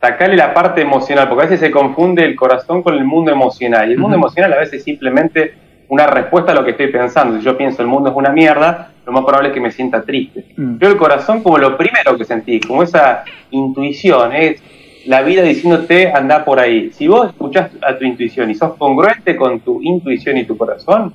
sacale 0.01 0.35
la 0.35 0.55
parte 0.55 0.81
emocional, 0.81 1.29
porque 1.29 1.45
a 1.45 1.49
veces 1.49 1.59
se 1.59 1.69
confunde 1.69 2.25
el 2.25 2.35
corazón 2.35 2.81
con 2.81 2.95
el 2.95 3.05
mundo 3.05 3.31
emocional. 3.31 3.87
Y 3.89 3.93
el 3.93 3.99
mundo 3.99 4.17
emocional 4.17 4.53
a 4.53 4.57
veces 4.57 4.83
simplemente 4.83 5.68
una 5.89 6.05
respuesta 6.07 6.51
a 6.51 6.55
lo 6.55 6.63
que 6.63 6.71
estoy 6.71 6.87
pensando. 6.87 7.37
Si 7.37 7.43
yo 7.43 7.57
pienso 7.57 7.81
el 7.81 7.87
mundo 7.87 8.11
es 8.11 8.15
una 8.15 8.29
mierda, 8.29 8.91
lo 9.05 9.11
más 9.11 9.23
probable 9.23 9.49
es 9.49 9.53
que 9.55 9.59
me 9.59 9.71
sienta 9.71 10.03
triste. 10.03 10.45
Mm. 10.55 10.77
Yo 10.77 10.87
el 10.87 10.97
corazón 10.97 11.41
como 11.41 11.57
lo 11.57 11.75
primero 11.77 12.15
que 12.17 12.25
sentí, 12.25 12.59
como 12.59 12.83
esa 12.83 13.23
intuición, 13.49 14.33
es 14.33 14.61
la 15.07 15.23
vida 15.23 15.41
diciéndote 15.41 16.11
anda 16.13 16.45
por 16.45 16.59
ahí. 16.59 16.91
Si 16.91 17.07
vos 17.07 17.27
escuchás 17.27 17.71
a 17.81 17.97
tu 17.97 18.05
intuición 18.05 18.51
y 18.51 18.55
sos 18.55 18.75
congruente 18.75 19.35
con 19.35 19.59
tu 19.61 19.81
intuición 19.81 20.37
y 20.37 20.45
tu 20.45 20.55
corazón, 20.57 21.13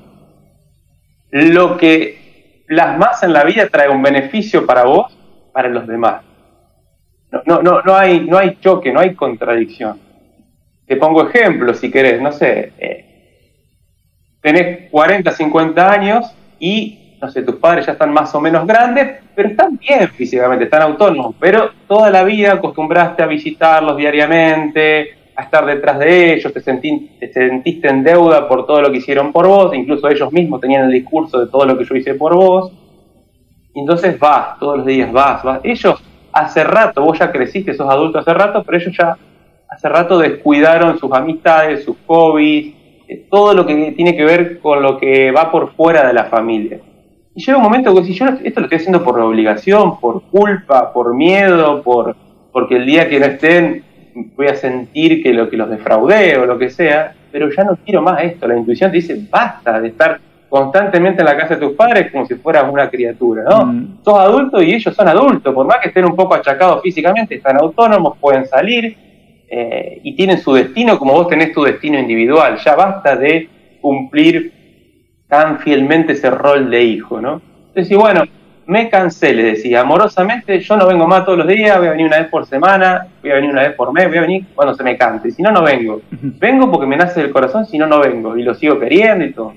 lo 1.31 1.77
que 1.77 2.65
plasmas 2.67 3.23
en 3.23 3.33
la 3.33 3.45
vida 3.45 3.69
trae 3.69 3.89
un 3.89 4.03
beneficio 4.03 4.67
para 4.67 4.85
vos, 4.85 5.17
para 5.53 5.69
los 5.69 5.87
demás. 5.87 6.23
No, 7.31 7.43
no, 7.47 7.63
no, 7.63 7.83
no, 7.83 7.95
hay, 7.95 8.27
no 8.27 8.39
hay 8.39 8.59
choque, 8.61 8.93
no 8.93 8.99
hay 8.99 9.15
contradicción. 9.15 10.01
Te 10.87 10.97
pongo 10.97 11.29
ejemplos 11.29 11.79
si 11.79 11.91
querés, 11.93 12.21
no 12.21 12.33
sé. 12.33 12.73
Eh, 12.79 13.14
tenés 14.45 14.91
40, 14.91 15.31
50 15.33 15.91
años 15.91 16.27
y, 16.61 17.17
no 17.19 17.31
sé, 17.31 17.43
tus 17.43 17.55
padres 17.55 17.87
ya 17.87 17.93
están 17.93 18.13
más 18.13 18.35
o 18.35 18.43
menos 18.43 18.67
grandes, 18.67 19.23
pero 19.35 19.49
están 19.49 19.79
bien 19.79 20.07
físicamente, 20.09 20.65
están 20.65 20.83
autónomos, 20.83 21.35
pero 21.41 21.71
toda 21.89 22.11
la 22.11 22.23
vida 22.25 22.53
acostumbraste 22.53 23.23
a 23.23 23.27
visitarlos 23.27 23.97
diariamente, 23.97 25.15
a 25.35 25.45
estar 25.45 25.65
detrás 25.65 25.99
de 25.99 26.35
ellos, 26.35 26.53
te, 26.53 26.61
te 26.61 27.33
sentiste 27.33 27.89
en 27.89 28.05
deuda 28.05 28.47
por 28.47 28.67
todo 28.67 28.83
lo 28.83 28.93
que 28.93 28.99
hicieron 28.99 29.33
por 29.33 29.47
vos, 29.47 29.75
incluso 29.75 30.11
ellos 30.11 30.31
mismos 30.31 30.61
tenían 30.61 30.85
el 30.85 30.93
discurso 30.93 31.41
de 31.43 31.51
todo 31.51 31.65
lo 31.65 31.79
que 31.79 31.87
yo 31.87 31.95
hice 31.95 32.13
por 32.13 32.35
vos. 32.35 32.71
Entonces 33.75 34.19
vas, 34.19 34.59
todos 34.61 34.77
los 34.77 34.87
días 34.87 35.11
vas, 35.11 35.43
vas. 35.43 35.61
Ellos 35.65 36.05
hace 36.31 36.65
rato, 36.65 37.01
vos 37.01 37.19
ya 37.19 37.33
creciste, 37.33 37.73
sos 37.73 37.89
adulto 37.89 38.19
hace 38.19 38.35
rato, 38.35 38.63
pero 38.63 38.77
ellos 38.77 38.95
ya 38.95 39.17
hace 39.71 39.89
rato 39.89 40.19
descuidaron 40.19 40.99
sus 40.99 41.11
amistades, 41.13 41.83
sus 41.83 41.97
hobbies, 42.07 42.84
todo 43.31 43.55
lo 43.55 43.67
que 43.67 43.93
tiene 43.93 44.17
que 44.17 44.25
ver 44.25 44.59
con 44.61 44.83
lo 44.83 44.99
que 44.99 45.31
va 45.31 45.51
por 45.51 45.75
fuera 45.75 46.07
de 46.07 46.13
la 46.13 46.25
familia. 46.25 46.81
Y 47.35 47.45
llega 47.45 47.59
un 47.59 47.65
momento 47.65 47.95
que 47.95 48.05
si 48.05 48.15
yo 48.15 48.27
esto 48.27 48.61
lo 48.61 48.67
estoy 48.67 48.79
haciendo 48.79 49.03
por 49.03 49.19
obligación, 49.19 49.99
por 49.99 50.23
culpa, 50.25 50.93
por 50.93 51.15
miedo, 51.15 51.83
por 51.83 52.17
porque 52.53 52.77
el 52.77 52.87
día 52.87 53.09
que 53.09 53.19
no 53.19 53.27
estén 53.27 53.83
voy 54.37 54.47
a 54.47 54.55
sentir 54.55 55.23
que 55.23 55.35
lo 55.35 55.51
que 55.51 55.57
los 55.57 55.69
defraudé 55.69 56.39
o 56.39 56.47
lo 56.47 56.57
que 56.57 56.71
sea, 56.71 57.13
pero 57.33 57.51
ya 57.51 57.65
no 57.65 57.77
quiero 57.85 58.01
más 58.01 58.23
esto. 58.23 58.47
La 58.47 58.57
intuición 58.57 58.93
te 58.93 58.99
dice, 58.99 59.27
basta 59.29 59.81
de 59.81 59.89
estar 59.89 60.21
constantemente 60.49 61.21
en 61.21 61.27
la 61.27 61.37
casa 61.37 61.57
de 61.57 61.67
tus 61.67 61.73
padres 61.73 62.13
como 62.13 62.25
si 62.27 62.37
fueras 62.37 62.67
una 62.71 62.89
criatura, 62.89 63.43
¿no? 63.43 63.67
Mm. 63.67 63.99
Sos 64.05 64.19
adulto 64.21 64.63
y 64.63 64.73
ellos 64.73 64.95
son 64.95 65.09
adultos, 65.09 65.53
por 65.53 65.67
más 65.67 65.79
que 65.83 65.89
estén 65.89 66.05
un 66.05 66.15
poco 66.15 66.37
achacados 66.37 66.81
físicamente, 66.81 67.35
están 67.35 67.57
autónomos, 67.61 68.17
pueden 68.21 68.47
salir, 68.47 68.97
eh, 69.57 70.01
y 70.03 70.17
tienen 70.17 70.39
su 70.39 70.53
destino 70.53 70.99
como 70.99 71.13
vos 71.13 71.29
tenés 71.29 71.53
tu 71.53 71.63
destino 71.63 71.97
individual. 71.97 72.59
Ya 72.65 72.75
basta 72.75 73.15
de 73.15 73.49
cumplir 73.81 74.53
tan 75.29 75.61
fielmente 75.61 76.15
ese 76.15 76.29
rol 76.29 76.69
de 76.69 76.83
hijo, 76.83 77.21
¿no? 77.21 77.41
Entonces, 77.69 77.97
bueno, 77.97 78.25
me 78.67 78.89
cansé, 78.91 79.33
le 79.33 79.45
decía, 79.45 79.83
amorosamente, 79.83 80.59
yo 80.59 80.77
no 80.77 80.89
vengo 80.89 81.07
más 81.07 81.25
todos 81.25 81.39
los 81.39 81.47
días, 81.47 81.79
voy 81.79 81.87
a 81.87 81.91
venir 81.93 82.07
una 82.07 82.19
vez 82.19 82.29
por 82.31 82.47
semana, 82.47 83.07
voy 83.23 83.31
a 83.31 83.37
venir 83.37 83.51
una 83.51 83.63
vez 83.63 83.75
por 83.75 83.93
mes, 83.93 84.09
voy 84.09 84.19
a 84.19 84.23
venir 84.23 84.45
cuando 84.57 84.75
se 84.75 84.83
me 84.83 84.99
cante, 84.99 85.31
si 85.31 85.41
no, 85.41 85.53
no 85.53 85.63
vengo. 85.63 86.01
Vengo 86.11 86.69
porque 86.69 86.87
me 86.87 86.97
nace 86.97 87.23
del 87.23 87.31
corazón, 87.31 87.65
si 87.65 87.79
no, 87.79 87.87
no 87.87 88.01
vengo, 88.01 88.37
y 88.37 88.43
lo 88.43 88.55
sigo 88.55 88.81
queriendo 88.81 89.25
y 89.25 89.33
todo. 89.33 89.55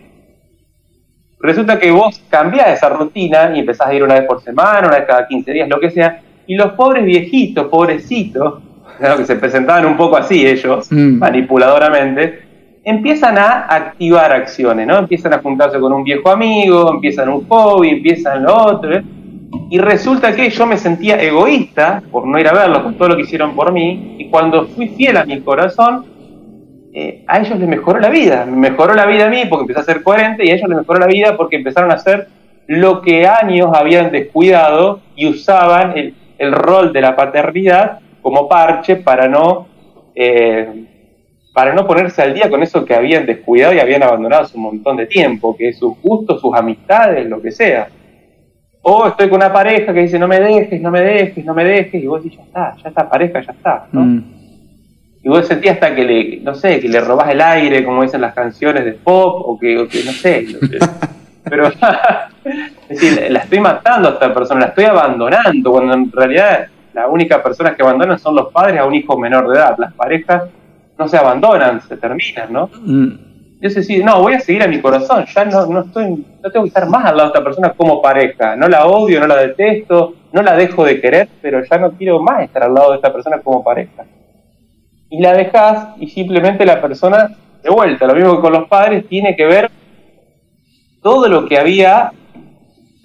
Resulta 1.40 1.80
que 1.80 1.90
vos 1.90 2.22
cambiás 2.30 2.70
esa 2.70 2.90
rutina 2.90 3.52
y 3.56 3.62
empezás 3.62 3.88
a 3.88 3.94
ir 3.96 4.04
una 4.04 4.14
vez 4.14 4.26
por 4.26 4.44
semana, 4.44 4.88
una 4.90 4.98
vez 4.98 5.08
cada 5.08 5.28
15 5.28 5.52
días, 5.52 5.68
lo 5.68 5.80
que 5.80 5.90
sea, 5.90 6.22
y 6.46 6.56
los 6.56 6.74
pobres 6.74 7.04
viejitos, 7.04 7.66
pobrecitos, 7.68 8.62
que 9.00 9.26
se 9.26 9.36
presentaban 9.36 9.86
un 9.86 9.98
poco 9.98 10.18
así 10.18 10.46
ellos, 10.46 10.92
mm. 10.92 11.20
manipuladoramente, 11.20 12.48
empiezan 12.84 13.38
a 13.38 13.66
activar 13.68 14.32
acciones, 14.32 14.88
¿no? 14.88 14.98
Empiezan 14.98 15.34
a 15.34 15.40
juntarse 15.40 15.78
con 15.80 15.92
un 15.92 16.06
viejo 16.06 16.30
amigo, 16.30 16.90
empiezan 16.90 17.28
un 17.28 17.46
hobby, 17.48 17.90
empiezan 17.90 18.44
lo 18.44 18.56
otro, 18.56 18.96
¿eh? 18.96 19.04
y 19.70 19.78
resulta 19.78 20.34
que 20.34 20.50
yo 20.50 20.66
me 20.66 20.78
sentía 20.78 21.22
egoísta 21.22 22.02
por 22.10 22.26
no 22.26 22.40
ir 22.40 22.48
a 22.48 22.54
verlos 22.54 22.84
con 22.84 22.98
todo 22.98 23.10
lo 23.10 23.16
que 23.18 23.24
hicieron 23.24 23.56
por 23.56 23.74
mí, 23.74 24.16
y 24.18 24.30
cuando 24.30 24.68
fui 24.68 24.88
fiel 24.88 25.18
a 25.18 25.26
mi 25.26 25.42
corazón, 25.42 26.06
eh, 26.94 27.26
a 27.28 27.40
ellos 27.40 27.60
les 27.60 27.68
mejoró 27.68 28.00
la 28.00 28.10
vida, 28.10 28.46
me 28.46 28.70
mejoró 28.70 28.94
la 28.94 29.06
vida 29.06 29.28
a 29.28 29.30
mí 29.30 29.44
porque 29.50 29.64
empecé 29.64 29.80
a 29.82 29.94
ser 29.94 30.02
coherente, 30.02 30.46
y 30.46 30.52
a 30.52 30.56
ellos 30.56 30.70
les 30.70 30.78
mejoró 30.78 31.00
la 31.00 31.08
vida 31.08 31.36
porque 31.36 31.58
empezaron 31.58 31.92
a 31.92 31.96
hacer 31.96 32.30
lo 32.68 33.02
que 33.02 33.28
años 33.28 33.70
habían 33.74 34.12
descuidado 34.12 35.02
y 35.14 35.28
usaban 35.28 35.94
el 36.38 36.52
rol 36.54 36.94
de 36.94 37.02
la 37.02 37.18
paternidad 37.18 38.00
como 38.28 38.50
parche 38.50 38.98
para 38.98 39.30
no, 39.30 39.70
eh, 40.14 40.84
para 41.54 41.74
no 41.74 41.88
ponerse 41.88 42.22
al 42.22 42.34
día 42.34 42.50
con 42.50 42.62
eso 42.62 42.84
que 42.84 42.94
habían 42.94 43.26
descuidado 43.26 43.74
y 43.74 43.80
habían 43.80 44.04
abandonado 44.04 44.44
hace 44.44 44.58
un 44.58 44.64
montón 44.64 44.98
de 44.98 45.06
tiempo, 45.06 45.56
que 45.56 45.70
es 45.70 45.80
sus 45.80 45.98
gustos, 46.02 46.42
sus 46.42 46.54
amistades, 46.54 47.26
lo 47.26 47.42
que 47.42 47.54
sea. 47.54 47.88
O 48.82 49.08
estoy 49.08 49.30
con 49.30 49.38
una 49.38 49.54
pareja 49.54 49.94
que 49.94 50.02
dice 50.02 50.20
no 50.20 50.28
me 50.28 50.42
dejes, 50.42 50.82
no 50.82 50.92
me 50.92 51.00
dejes, 51.00 51.46
no 51.46 51.54
me 51.54 51.64
dejes, 51.64 52.04
y 52.04 52.06
vos 52.06 52.22
decís 52.22 52.38
ya 52.38 52.44
está, 52.44 52.76
ya 52.84 52.90
está 52.90 53.10
pareja, 53.10 53.40
ya 53.40 53.52
está, 53.54 53.88
¿no? 53.94 54.02
Mm. 54.02 54.24
Y 55.24 55.30
vos 55.30 55.48
sentís 55.48 55.72
hasta 55.72 55.96
que 55.96 56.04
le, 56.04 56.42
no 56.42 56.54
sé, 56.54 56.82
que 56.82 56.90
le 56.90 57.00
robás 57.00 57.30
el 57.30 57.40
aire, 57.40 57.86
como 57.86 58.04
dicen 58.04 58.20
las 58.20 58.34
canciones 58.34 58.84
de 58.84 58.92
pop, 58.92 59.42
o 59.46 59.58
que, 59.58 59.78
o 59.78 59.88
que 59.88 60.04
no 60.04 60.12
sé, 60.12 60.48
pero 61.50 61.68
es 62.90 62.90
decir, 62.90 63.32
la 63.32 63.40
estoy 63.40 63.62
matando 63.62 64.10
a 64.10 64.12
esta 64.12 64.34
persona, 64.34 64.60
la 64.60 64.66
estoy 64.66 64.84
abandonando, 64.84 65.72
cuando 65.72 65.94
en 65.94 66.12
realidad 66.12 66.68
la 66.98 67.08
única 67.08 67.44
persona 67.44 67.76
que 67.76 67.84
abandonan 67.84 68.18
son 68.18 68.34
los 68.34 68.52
padres 68.52 68.80
a 68.80 68.86
un 68.86 68.96
hijo 68.96 69.20
menor 69.20 69.48
de 69.48 69.56
edad. 69.56 69.76
Las 69.78 69.94
parejas 69.94 70.46
no 70.98 71.08
se 71.08 71.16
abandonan, 71.16 71.80
se 71.82 71.96
terminan, 71.96 72.52
¿no? 72.52 72.72
Mm. 72.74 73.62
Yo 73.62 73.70
sé, 73.70 73.84
sí, 73.84 74.04
no, 74.04 74.20
voy 74.20 74.34
a 74.34 74.40
seguir 74.40 74.64
a 74.64 74.68
mi 74.68 74.82
corazón, 74.82 75.26
ya 75.28 75.46
no, 75.46 75.68
no, 75.68 75.82
estoy, 75.82 76.26
no 76.44 76.52
tengo 76.52 76.64
que 76.64 76.70
estar 76.70 76.90
más 76.90 77.06
al 77.06 77.18
lado 77.18 77.30
de 77.30 77.38
esta 77.38 77.44
persona 77.44 77.70
como 77.74 78.02
pareja. 78.02 78.56
No 78.56 78.68
la 78.68 78.88
odio, 78.88 79.20
no 79.20 79.28
la 79.28 79.36
detesto, 79.36 80.16
no 80.32 80.42
la 80.42 80.56
dejo 80.56 80.84
de 80.86 81.00
querer, 81.00 81.30
pero 81.40 81.64
ya 81.64 81.78
no 81.78 81.92
quiero 81.92 82.20
más 82.20 82.42
estar 82.42 82.64
al 82.64 82.74
lado 82.74 82.90
de 82.90 82.96
esta 82.96 83.14
persona 83.14 83.42
como 83.44 83.64
pareja. 83.64 84.04
Y 85.12 85.22
la 85.22 85.34
dejas 85.34 85.90
y 86.00 86.08
simplemente 86.08 86.66
la 86.66 86.82
persona, 86.82 87.30
de 87.62 87.70
vuelta, 87.70 88.08
lo 88.08 88.16
mismo 88.16 88.38
que 88.38 88.42
con 88.42 88.54
los 88.54 88.68
padres, 88.68 89.08
tiene 89.08 89.36
que 89.36 89.46
ver 89.46 89.70
todo 91.04 91.28
lo 91.28 91.48
que 91.48 91.60
había 91.60 92.12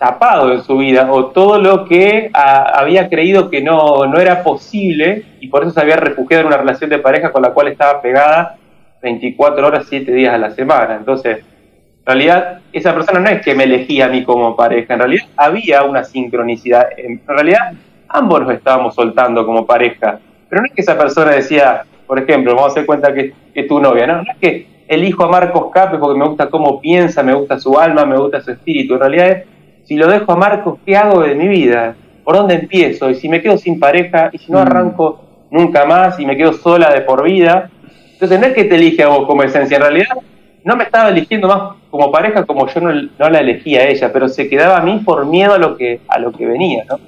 tapado 0.02 0.52
en 0.52 0.64
su 0.64 0.78
vida 0.78 1.06
o 1.12 1.26
todo 1.26 1.60
lo 1.60 1.84
que 1.84 2.28
había 2.34 3.08
creído 3.08 3.48
que 3.48 3.62
no, 3.62 4.04
no 4.06 4.18
era 4.18 4.42
posible 4.42 5.22
y 5.38 5.46
por 5.46 5.62
eso 5.62 5.70
se 5.70 5.80
había 5.80 5.94
refugiado 5.94 6.40
en 6.40 6.48
una 6.48 6.56
relación 6.56 6.90
de 6.90 6.98
pareja 6.98 7.30
con 7.30 7.40
la 7.40 7.50
cual 7.50 7.68
estaba 7.68 8.02
pegada 8.02 8.56
24 9.00 9.64
horas, 9.64 9.86
7 9.88 10.12
días 10.12 10.34
a 10.34 10.38
la 10.38 10.50
semana. 10.50 10.96
Entonces, 10.96 11.38
en 11.38 12.04
realidad, 12.04 12.62
esa 12.72 12.92
persona 12.92 13.20
no 13.20 13.28
es 13.28 13.42
que 13.42 13.54
me 13.54 13.62
elegía 13.62 14.06
a 14.06 14.08
mí 14.08 14.24
como 14.24 14.56
pareja, 14.56 14.94
en 14.94 14.98
realidad 14.98 15.26
había 15.36 15.84
una 15.84 16.02
sincronicidad. 16.02 16.88
En 16.96 17.22
realidad, 17.24 17.72
ambos 18.08 18.40
nos 18.40 18.54
estábamos 18.54 18.96
soltando 18.96 19.46
como 19.46 19.64
pareja. 19.64 20.18
Pero 20.48 20.62
no 20.62 20.66
es 20.66 20.72
que 20.74 20.82
esa 20.82 20.98
persona 20.98 21.30
decía, 21.30 21.84
por 22.08 22.18
ejemplo, 22.18 22.56
vamos 22.56 22.70
a 22.70 22.72
hacer 22.72 22.86
cuenta 22.86 23.14
que 23.14 23.34
es 23.54 23.68
tu 23.68 23.78
novia, 23.78 24.08
¿no? 24.08 24.16
No 24.16 24.32
es 24.32 24.38
que 24.38 24.66
elijo 24.88 25.26
a 25.26 25.28
Marcos 25.28 25.70
Cape 25.72 25.98
porque 25.98 26.18
me 26.18 26.26
gusta 26.26 26.50
cómo 26.50 26.80
piensa, 26.80 27.22
me 27.22 27.34
gusta 27.34 27.60
su 27.60 27.78
alma, 27.78 28.04
me 28.04 28.16
gusta 28.16 28.40
su 28.40 28.50
espíritu. 28.50 28.94
En 28.94 29.00
realidad 29.00 29.28
es 29.30 29.51
si 29.92 29.98
lo 29.98 30.07
dejo 30.07 30.33
a 30.33 30.37
Marcos, 30.37 30.78
¿qué 30.87 30.96
hago 30.96 31.20
de 31.20 31.35
mi 31.35 31.46
vida? 31.48 31.94
¿Por 32.24 32.35
dónde 32.35 32.55
empiezo? 32.55 33.11
Y 33.11 33.14
si 33.14 33.28
me 33.28 33.42
quedo 33.42 33.59
sin 33.59 33.78
pareja, 33.78 34.31
y 34.33 34.38
si 34.38 34.50
no 34.50 34.57
mm. 34.57 34.62
arranco 34.62 35.20
nunca 35.50 35.85
más, 35.85 36.18
y 36.18 36.24
me 36.24 36.35
quedo 36.35 36.55
sola 36.55 36.90
de 36.94 37.02
por 37.02 37.22
vida. 37.22 37.70
Entonces 38.14 38.40
no 38.40 38.46
es 38.46 38.55
que 38.55 38.64
te 38.64 38.76
elige 38.76 39.02
a 39.02 39.09
vos 39.09 39.26
como 39.26 39.42
esencia, 39.42 39.76
en 39.76 39.83
realidad 39.83 40.16
no 40.64 40.76
me 40.76 40.85
estaba 40.85 41.11
eligiendo 41.11 41.46
más 41.46 41.76
como 41.90 42.11
pareja 42.11 42.46
como 42.46 42.66
yo 42.68 42.81
no, 42.81 43.28
la 43.28 43.38
elegía 43.40 43.81
a 43.81 43.88
ella, 43.88 44.11
pero 44.11 44.28
se 44.28 44.48
quedaba 44.48 44.78
a 44.78 44.81
mí 44.81 45.02
por 45.05 45.26
miedo 45.26 45.52
a 45.52 45.59
lo 45.59 45.76
que, 45.76 46.00
a 46.09 46.18
lo 46.18 46.33
que 46.33 46.46
venía, 46.46 46.85
¿no? 46.88 46.98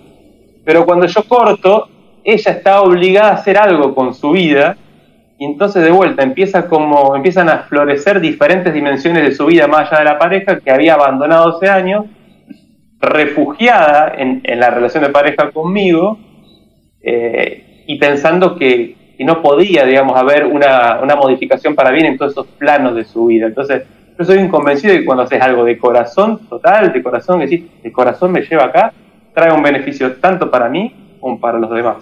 Pero 0.62 0.84
cuando 0.84 1.06
yo 1.06 1.22
corto, 1.26 1.88
ella 2.22 2.52
está 2.52 2.82
obligada 2.82 3.30
a 3.30 3.34
hacer 3.36 3.56
algo 3.56 3.94
con 3.94 4.12
su 4.12 4.32
vida, 4.32 4.76
y 5.38 5.46
entonces 5.46 5.82
de 5.82 5.90
vuelta 5.90 6.22
empieza 6.22 6.68
como, 6.68 7.16
empiezan 7.16 7.48
a 7.48 7.60
florecer 7.60 8.20
diferentes 8.20 8.74
dimensiones 8.74 9.22
de 9.22 9.34
su 9.34 9.46
vida 9.46 9.68
más 9.68 9.90
allá 9.90 10.00
de 10.00 10.04
la 10.04 10.18
pareja 10.18 10.60
que 10.60 10.70
había 10.70 10.94
abandonado 10.94 11.56
hace 11.56 11.70
años, 11.70 12.04
refugiada 13.04 14.12
en, 14.16 14.42
la 14.58 14.70
relación 14.70 15.04
de 15.04 15.10
pareja 15.10 15.50
conmigo 15.50 16.18
eh, 17.02 17.84
y 17.86 17.98
pensando 17.98 18.56
que, 18.56 19.02
no 19.20 19.40
podía, 19.40 19.86
digamos, 19.86 20.16
haber 20.18 20.44
una, 20.44 21.00
modificación 21.16 21.74
para 21.74 21.92
bien 21.92 22.06
en 22.06 22.18
todos 22.18 22.32
esos 22.32 22.46
planos 22.58 22.96
de 22.96 23.04
su 23.04 23.26
vida. 23.26 23.46
Entonces, 23.46 23.84
yo 24.18 24.24
soy 24.24 24.48
convencido 24.48 24.92
de 24.92 25.00
que 25.00 25.04
cuando 25.06 25.22
haces 25.22 25.40
algo 25.40 25.64
de 25.64 25.78
corazón 25.78 26.40
total, 26.48 26.92
de 26.92 27.02
corazón, 27.02 27.38
que 27.38 27.46
decís, 27.46 27.70
el 27.84 27.92
corazón 27.92 28.32
me 28.32 28.42
lleva 28.42 28.64
acá, 28.64 28.92
trae 29.32 29.52
un 29.52 29.62
beneficio 29.62 30.14
tanto 30.14 30.50
para 30.50 30.68
mí 30.68 31.16
como 31.20 31.38
para 31.38 31.58
los 31.58 31.70
demás. 31.70 31.98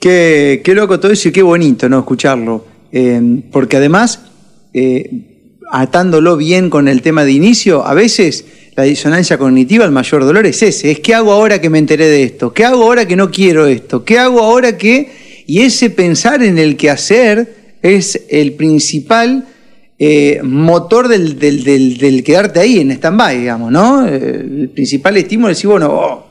Qué, 0.00 0.60
qué 0.62 0.74
loco 0.74 1.00
todo 1.00 1.10
eso 1.10 1.30
y 1.30 1.32
qué 1.32 1.42
bonito, 1.42 1.88
¿no? 1.88 2.00
Escucharlo. 2.00 2.64
Eh, 2.92 3.42
porque 3.50 3.76
además, 3.76 4.30
eh, 4.72 5.27
atándolo 5.70 6.36
bien 6.36 6.70
con 6.70 6.88
el 6.88 7.02
tema 7.02 7.24
de 7.24 7.32
inicio, 7.32 7.86
a 7.86 7.94
veces 7.94 8.44
la 8.76 8.84
disonancia 8.84 9.38
cognitiva, 9.38 9.84
el 9.84 9.90
mayor 9.90 10.24
dolor 10.24 10.46
es 10.46 10.62
ese, 10.62 10.90
es 10.90 11.00
qué 11.00 11.14
hago 11.14 11.32
ahora 11.32 11.60
que 11.60 11.68
me 11.68 11.78
enteré 11.78 12.06
de 12.06 12.22
esto, 12.22 12.52
qué 12.52 12.64
hago 12.64 12.84
ahora 12.84 13.08
que 13.08 13.16
no 13.16 13.30
quiero 13.30 13.66
esto, 13.66 14.04
qué 14.04 14.18
hago 14.18 14.40
ahora 14.40 14.78
que... 14.78 15.28
Y 15.46 15.62
ese 15.62 15.88
pensar 15.90 16.42
en 16.42 16.58
el 16.58 16.76
que 16.76 16.90
hacer 16.90 17.54
es 17.82 18.20
el 18.28 18.52
principal 18.52 19.46
eh, 19.98 20.40
motor 20.44 21.08
del, 21.08 21.38
del, 21.38 22.22
quedarte 22.22 22.60
ahí 22.60 22.78
en 22.78 22.92
stand-by, 22.92 23.38
digamos, 23.38 23.72
¿no? 23.72 24.06
El 24.06 24.70
principal 24.74 25.16
estímulo 25.16 25.50
es 25.50 25.56
decir, 25.56 25.70
bueno, 25.70 25.88
oh, 25.90 26.26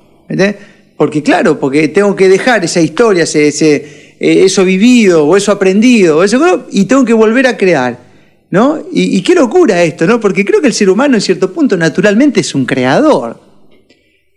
porque 0.95 1.21
claro, 1.21 1.59
porque 1.59 1.89
tengo 1.89 2.15
que 2.15 2.29
dejar 2.29 2.63
esa 2.63 2.79
historia, 2.79 3.23
ese, 3.23 3.47
ese, 3.47 3.75
eh, 4.19 4.43
eso 4.45 4.63
vivido 4.63 5.25
o 5.25 5.35
eso 5.35 5.51
aprendido, 5.51 6.23
eso, 6.23 6.65
y 6.71 6.85
tengo 6.85 7.03
que 7.03 7.13
volver 7.13 7.47
a 7.47 7.57
crear. 7.57 8.06
¿No? 8.49 8.79
Y, 8.91 9.21
qué 9.21 9.35
locura 9.35 9.81
esto, 9.83 10.07
¿no? 10.07 10.19
Porque 10.19 10.45
creo 10.45 10.61
que 10.61 10.67
el 10.67 10.73
ser 10.73 10.89
humano 10.89 11.15
en 11.15 11.21
cierto 11.21 11.51
punto 11.51 11.75
naturalmente 11.77 12.39
es 12.39 12.55
un 12.55 12.65
creador. 12.65 13.39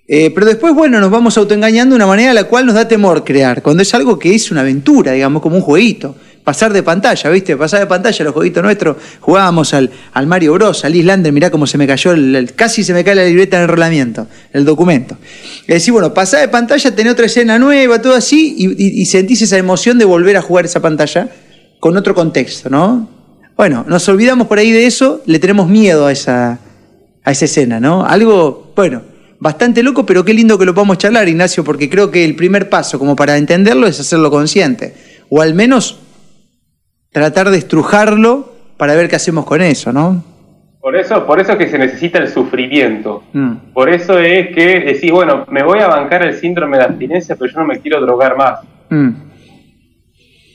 Eh, 0.09 0.33
pero 0.35 0.47
después, 0.47 0.75
bueno, 0.75 0.99
nos 1.01 1.11
vamos 1.11 1.39
autoengañando 1.39 1.95
de 1.95 1.97
una 1.97 2.07
manera 2.07 2.33
a 2.33 2.35
la 2.35 2.45
cual 2.45 2.67
nos 2.67 2.75
da 2.75 2.89
temor 2.89 3.23
crear, 3.23 3.63
cuando 3.63 3.83
es 3.83 3.95
algo 3.95 4.19
que 4.19 4.35
es 4.35 4.51
una 4.51 4.63
aventura, 4.63 5.13
digamos, 5.13 5.41
como 5.41 5.57
un 5.57 5.63
jueguito. 5.63 6.17
Pasar 6.43 6.73
de 6.73 6.83
pantalla, 6.83 7.31
¿viste? 7.31 7.57
Pasar 7.57 7.81
de 7.81 7.87
pantalla, 7.87 8.25
los 8.25 8.35
jueguitos 8.35 8.63
nuestros, 8.63 8.97
jugábamos 9.21 9.73
al, 9.73 9.91
al 10.15 10.27
Mario 10.27 10.55
Bros, 10.55 10.85
al 10.85 10.97
Islander, 10.97 11.33
mirá 11.33 11.51
cómo 11.51 11.67
se 11.67 11.79
me 11.79 11.87
cayó, 11.87 12.13
el, 12.13 12.55
casi 12.57 12.83
se 12.83 12.93
me 12.93 13.05
cae 13.05 13.15
la 13.15 13.25
libreta 13.25 13.59
el 13.59 13.65
enrolamiento, 13.65 14.27
el 14.53 14.65
documento. 14.65 15.17
Es 15.61 15.75
decir, 15.77 15.93
bueno, 15.93 16.13
pasar 16.13 16.41
de 16.41 16.49
pantalla, 16.49 16.93
tener 16.93 17.13
otra 17.13 17.27
escena 17.27 17.59
nueva, 17.59 18.03
todo 18.03 18.15
así, 18.15 18.57
y, 18.57 19.01
y 19.03 19.07
sentís 19.07 19.43
esa 19.43 19.59
emoción 19.59 19.99
de 19.99 20.07
volver 20.07 20.37
a 20.37 20.43
jugar 20.43 20.65
esa 20.65 20.81
pantalla 20.81 21.29
con 21.79 21.97
otro 21.97 22.15
contexto, 22.15 22.69
¿no? 22.69 23.20
Bueno, 23.61 23.85
nos 23.87 24.09
olvidamos 24.09 24.47
por 24.47 24.59
ahí 24.59 24.73
de 24.73 24.87
eso, 24.87 25.21
le 25.27 25.39
tenemos 25.39 25.69
miedo 25.69 26.07
a 26.07 26.13
esa, 26.13 26.59
a 27.23 27.31
esa 27.31 27.45
escena, 27.45 27.79
¿no? 27.79 28.07
Algo, 28.07 28.73
bueno, 28.75 29.03
bastante 29.39 29.83
loco, 29.83 30.07
pero 30.07 30.25
qué 30.25 30.33
lindo 30.33 30.57
que 30.57 30.65
lo 30.65 30.73
podamos 30.73 30.97
charlar, 30.97 31.29
Ignacio, 31.29 31.63
porque 31.63 31.91
creo 31.91 32.11
que 32.11 32.25
el 32.25 32.37
primer 32.37 32.71
paso 32.71 32.99
como 32.99 33.15
para 33.15 33.37
entenderlo 33.37 33.87
es 33.87 34.01
hacerlo 34.01 34.31
consciente, 34.31 34.95
o 35.29 35.43
al 35.43 35.53
menos 35.53 36.01
tratar 37.13 37.51
de 37.51 37.59
estrujarlo 37.59 38.51
para 38.79 38.95
ver 38.95 39.11
qué 39.11 39.17
hacemos 39.17 39.45
con 39.45 39.61
eso, 39.61 39.93
¿no? 39.93 40.25
Por 40.81 40.97
eso, 40.97 41.27
por 41.27 41.39
eso 41.39 41.53
es 41.53 41.59
que 41.59 41.69
se 41.69 41.77
necesita 41.77 42.17
el 42.17 42.29
sufrimiento. 42.29 43.25
Mm. 43.35 43.75
Por 43.75 43.91
eso 43.91 44.19
es 44.19 44.55
que 44.55 44.81
decís, 44.81 45.13
bueno, 45.13 45.45
me 45.51 45.63
voy 45.63 45.81
a 45.81 45.87
bancar 45.87 46.23
el 46.23 46.33
síndrome 46.33 46.79
de 46.79 46.85
abstinencia, 46.85 47.37
pero 47.37 47.53
yo 47.53 47.61
no 47.61 47.67
me 47.67 47.79
quiero 47.79 48.01
drogar 48.01 48.39
más. 48.39 48.61
Mm 48.89 49.29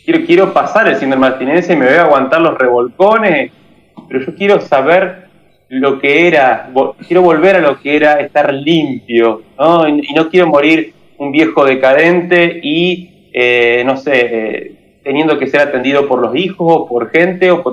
quiero, 0.06 0.26
quiero 0.26 0.54
pasar 0.54 0.88
el 0.88 0.96
síndrome 0.96 1.26
de 1.26 1.32
abstinencia 1.34 1.74
y 1.74 1.78
me 1.78 1.88
voy 1.88 1.96
a 1.96 2.04
aguantar 2.04 2.40
los 2.40 2.58
revolcones, 2.58 3.52
pero 4.08 4.24
yo 4.24 4.36
quiero 4.36 4.62
saber 4.62 5.26
lo 5.68 6.00
que 6.00 6.28
era, 6.28 6.70
quiero 7.08 7.24
volver 7.24 7.56
a 7.56 7.60
lo 7.60 7.80
que 7.82 7.96
era 7.96 8.20
estar 8.20 8.54
limpio, 8.54 9.42
¿no? 9.58 9.88
Y, 9.88 10.14
no 10.16 10.30
quiero 10.30 10.48
morir 10.48 10.94
un 11.18 11.32
viejo 11.32 11.66
decadente 11.66 12.60
y, 12.62 13.30
eh, 13.34 13.84
no 13.86 13.98
sé, 13.98 14.12
eh, 14.14 14.72
teniendo 15.04 15.38
que 15.40 15.48
ser 15.48 15.62
atendido 15.62 16.08
por 16.08 16.20
los 16.20 16.36
hijos 16.36 16.68
o 16.70 16.88
por 16.88 17.10
gente 17.10 17.52
o 17.52 17.64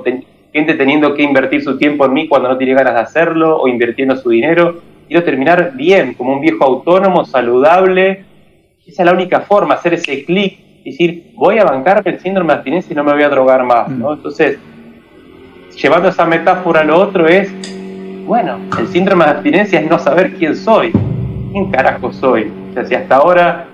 gente 0.51 0.73
teniendo 0.73 1.13
que 1.13 1.23
invertir 1.23 1.63
su 1.63 1.77
tiempo 1.77 2.05
en 2.05 2.13
mí 2.13 2.27
cuando 2.27 2.49
no 2.49 2.57
tiene 2.57 2.73
ganas 2.73 2.95
de 2.95 2.99
hacerlo 2.99 3.57
o 3.59 3.67
invirtiendo 3.67 4.15
su 4.15 4.29
dinero. 4.29 4.81
Quiero 5.07 5.23
terminar 5.23 5.73
bien, 5.75 6.13
como 6.13 6.33
un 6.33 6.41
viejo 6.41 6.63
autónomo, 6.63 7.25
saludable. 7.25 8.25
Esa 8.85 9.03
es 9.03 9.05
la 9.05 9.13
única 9.13 9.41
forma, 9.41 9.75
hacer 9.75 9.93
ese 9.93 10.25
clic 10.25 10.63
decir, 10.91 11.31
voy 11.35 11.57
a 11.59 11.63
bancarme 11.63 12.11
el 12.11 12.19
síndrome 12.19 12.53
de 12.53 12.55
abstinencia 12.55 12.93
y 12.93 12.95
no 12.95 13.03
me 13.03 13.13
voy 13.13 13.23
a 13.23 13.29
drogar 13.29 13.63
más, 13.63 13.89
¿no? 13.89 14.09
Mm. 14.09 14.13
Entonces, 14.13 14.59
llevando 15.81 16.09
esa 16.09 16.25
metáfora 16.25 16.81
a 16.81 16.83
lo 16.83 16.99
otro 16.99 17.27
es, 17.27 17.53
bueno, 18.25 18.59
el 18.79 18.87
síndrome 18.87 19.25
de 19.25 19.31
abstinencia 19.31 19.79
es 19.79 19.89
no 19.89 19.99
saber 19.99 20.33
quién 20.35 20.55
soy, 20.55 20.91
quién 21.51 21.71
carajo 21.71 22.11
soy. 22.13 22.51
O 22.71 22.73
sea, 22.73 22.85
si 22.85 22.95
hasta 22.95 23.15
ahora 23.15 23.67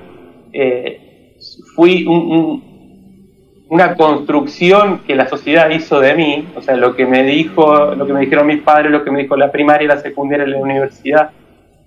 eh, 0.54 1.36
fui 1.76 2.06
una 3.70 3.96
construcción 3.96 5.00
que 5.06 5.16
la 5.16 5.28
sociedad 5.28 5.70
hizo 5.70 6.00
de 6.00 6.16
mí, 6.16 6.48
o 6.56 6.62
sea, 6.62 6.76
lo 6.76 6.96
que 6.96 7.06
me 7.06 7.24
dijo, 7.24 7.96
lo 7.96 8.06
que 8.06 8.14
me 8.14 8.22
dijeron 8.22 8.48
mis 8.48 8.62
padres, 8.62 8.92
lo 8.92 9.04
que 9.04 9.12
me 9.12 9.22
dijo 9.22 9.36
la 9.36 9.52
primaria, 9.52 9.88
la 9.88 10.00
secundaria, 10.00 10.46
la 10.46 10.58
universidad, 10.58 11.30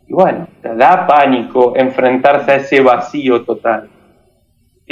y 0.06 0.12
bueno, 0.12 0.46
da 0.62 1.06
pánico 1.06 1.74
enfrentarse 1.76 2.50
a 2.52 2.56
ese 2.56 2.80
vacío 2.80 3.42
total. 3.42 3.88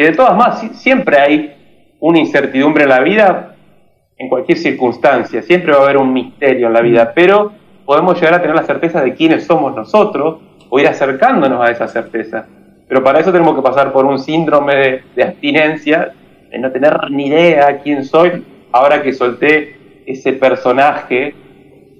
Y 0.01 0.03
de 0.03 0.13
todas 0.13 0.35
más, 0.35 0.61
siempre 0.79 1.19
hay 1.19 1.95
una 2.01 2.19
incertidumbre 2.19 2.85
en 2.85 2.89
la 2.89 3.01
vida, 3.01 3.55
en 4.17 4.31
cualquier 4.31 4.57
circunstancia, 4.57 5.43
siempre 5.43 5.73
va 5.73 5.81
a 5.81 5.83
haber 5.83 5.99
un 5.99 6.11
misterio 6.11 6.69
en 6.69 6.73
la 6.73 6.81
vida, 6.81 7.05
mm. 7.05 7.09
pero 7.15 7.53
podemos 7.85 8.19
llegar 8.19 8.33
a 8.33 8.41
tener 8.41 8.57
la 8.57 8.63
certeza 8.63 9.03
de 9.03 9.13
quiénes 9.13 9.45
somos 9.45 9.77
nosotros 9.77 10.39
o 10.71 10.81
ir 10.81 10.89
acercándonos 10.89 11.61
a 11.61 11.71
esa 11.71 11.87
certeza. 11.87 12.47
Pero 12.89 13.05
para 13.05 13.21
eso 13.21 13.31
tenemos 13.31 13.55
que 13.55 13.61
pasar 13.61 13.93
por 13.93 14.07
un 14.07 14.19
síndrome 14.19 15.03
de, 15.15 15.23
abstinencia, 15.23 16.15
de 16.51 16.59
no 16.59 16.73
tener 16.73 17.11
ni 17.11 17.27
idea 17.27 17.81
quién 17.83 18.03
soy, 18.07 18.43
ahora 18.73 19.03
que 19.03 19.13
solté 19.13 20.03
ese 20.07 20.33
personaje 20.33 21.35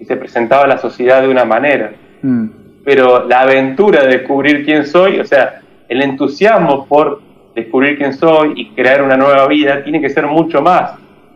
y 0.01 0.07
se 0.07 0.17
presentaba 0.17 0.65
a 0.65 0.69
la 0.69 0.79
sociedad 0.79 1.21
de 1.21 1.29
una 1.29 1.45
manera. 1.45 1.93
Mm. 2.23 2.47
Pero 2.83 3.29
la 3.29 3.43
aventura 3.43 4.05
de 4.05 4.21
descubrir 4.21 4.65
quién 4.65 4.87
soy, 4.87 5.21
o 5.21 5.25
sea, 5.27 5.61
el 5.87 6.01
entusiasmo 6.01 6.87
por 6.87 7.29
descubrir 7.55 7.99
quién 7.99 8.13
soy 8.13 8.53
y 8.57 8.71
crear 8.71 9.03
una 9.03 9.17
nueva 9.17 9.47
vida 9.49 9.83
tiene 9.83 10.01
que 10.01 10.11
ser 10.11 10.27
mucho 10.27 10.63
más 10.63 10.93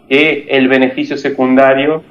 que 0.08 0.46
el 0.48 0.68
beneficio 0.68 1.16
secundario 1.16 2.02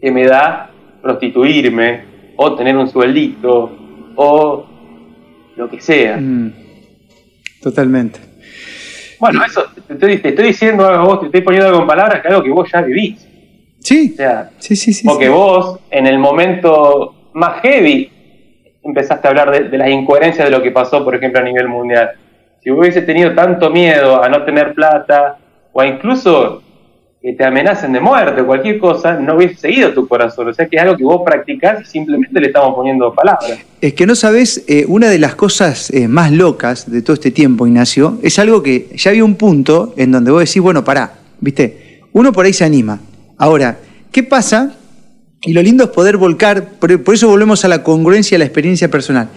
que 0.00 0.10
me 0.10 0.26
da 0.26 0.70
prostituirme 1.00 2.04
o 2.36 2.54
tener 2.54 2.76
un 2.76 2.88
sueldito 2.88 3.70
o 4.16 4.66
lo 5.56 5.70
que 5.70 5.80
sea. 5.80 6.16
Mm. 6.16 6.52
totalmente. 7.62 8.20
Bueno, 9.20 9.44
eso 9.44 9.64
te 9.86 9.92
estoy, 9.94 10.46
diciendo 10.46 10.84
algo 10.84 11.04
vos, 11.04 11.20
te 11.20 11.26
estoy 11.26 11.42
poniendo 11.42 11.68
algo 11.68 11.82
en 11.82 11.86
palabras 11.86 12.20
que 12.20 12.28
algo 12.28 12.42
que 12.42 12.50
vos 12.50 12.68
ya 12.72 12.80
vivís. 12.80 13.28
Sí. 13.78 14.10
O 14.14 14.16
sea, 14.16 14.50
sí, 14.58 14.74
sí, 14.74 14.92
sí. 14.92 15.06
Porque 15.06 15.28
vos, 15.28 15.78
en 15.90 16.08
el 16.08 16.18
momento 16.18 17.30
más 17.34 17.60
heavy, 17.60 18.10
empezaste 18.82 19.28
a 19.28 19.30
hablar 19.30 19.50
de, 19.52 19.68
de 19.68 19.78
las 19.78 19.90
incoherencias 19.90 20.44
de 20.44 20.50
lo 20.50 20.60
que 20.60 20.72
pasó, 20.72 21.04
por 21.04 21.14
ejemplo, 21.14 21.40
a 21.40 21.44
nivel 21.44 21.68
mundial 21.68 22.10
si 22.62 22.70
hubiese 22.70 23.02
tenido 23.02 23.34
tanto 23.34 23.70
miedo 23.70 24.22
a 24.22 24.28
no 24.28 24.44
tener 24.44 24.74
plata, 24.74 25.38
o 25.72 25.82
incluso 25.82 26.62
que 27.22 27.34
te 27.34 27.44
amenacen 27.44 27.92
de 27.92 28.00
muerte 28.00 28.40
o 28.40 28.46
cualquier 28.46 28.78
cosa, 28.78 29.14
no 29.14 29.36
hubiese 29.36 29.54
seguido 29.54 29.92
tu 29.92 30.08
corazón. 30.08 30.48
O 30.48 30.54
sea 30.54 30.66
que 30.66 30.76
es 30.76 30.82
algo 30.82 30.96
que 30.96 31.04
vos 31.04 31.22
practicás 31.24 31.82
y 31.82 31.84
simplemente 31.84 32.40
le 32.40 32.48
estamos 32.48 32.74
poniendo 32.74 33.14
palabras. 33.14 33.58
Es 33.80 33.94
que 33.94 34.06
no 34.06 34.16
sabes, 34.16 34.64
eh, 34.66 34.84
una 34.88 35.08
de 35.08 35.20
las 35.20 35.36
cosas 35.36 35.90
eh, 35.90 36.08
más 36.08 36.32
locas 36.32 36.90
de 36.90 37.00
todo 37.00 37.14
este 37.14 37.30
tiempo, 37.30 37.66
Ignacio, 37.66 38.18
es 38.22 38.40
algo 38.40 38.62
que 38.62 38.88
ya 38.96 39.10
había 39.10 39.24
un 39.24 39.36
punto 39.36 39.94
en 39.96 40.10
donde 40.10 40.32
vos 40.32 40.40
decís, 40.40 40.60
bueno, 40.60 40.84
pará, 40.84 41.12
¿viste? 41.40 42.00
Uno 42.12 42.32
por 42.32 42.44
ahí 42.44 42.52
se 42.52 42.64
anima. 42.64 42.98
Ahora, 43.38 43.78
¿qué 44.10 44.24
pasa? 44.24 44.74
Y 45.42 45.52
lo 45.52 45.62
lindo 45.62 45.84
es 45.84 45.90
poder 45.90 46.16
volcar, 46.16 46.70
por, 46.80 46.90
eso 46.90 47.28
volvemos 47.28 47.64
a 47.64 47.68
la 47.68 47.84
congruencia, 47.84 48.34
a 48.36 48.40
la 48.40 48.44
experiencia 48.44 48.90
personal. 48.90 49.28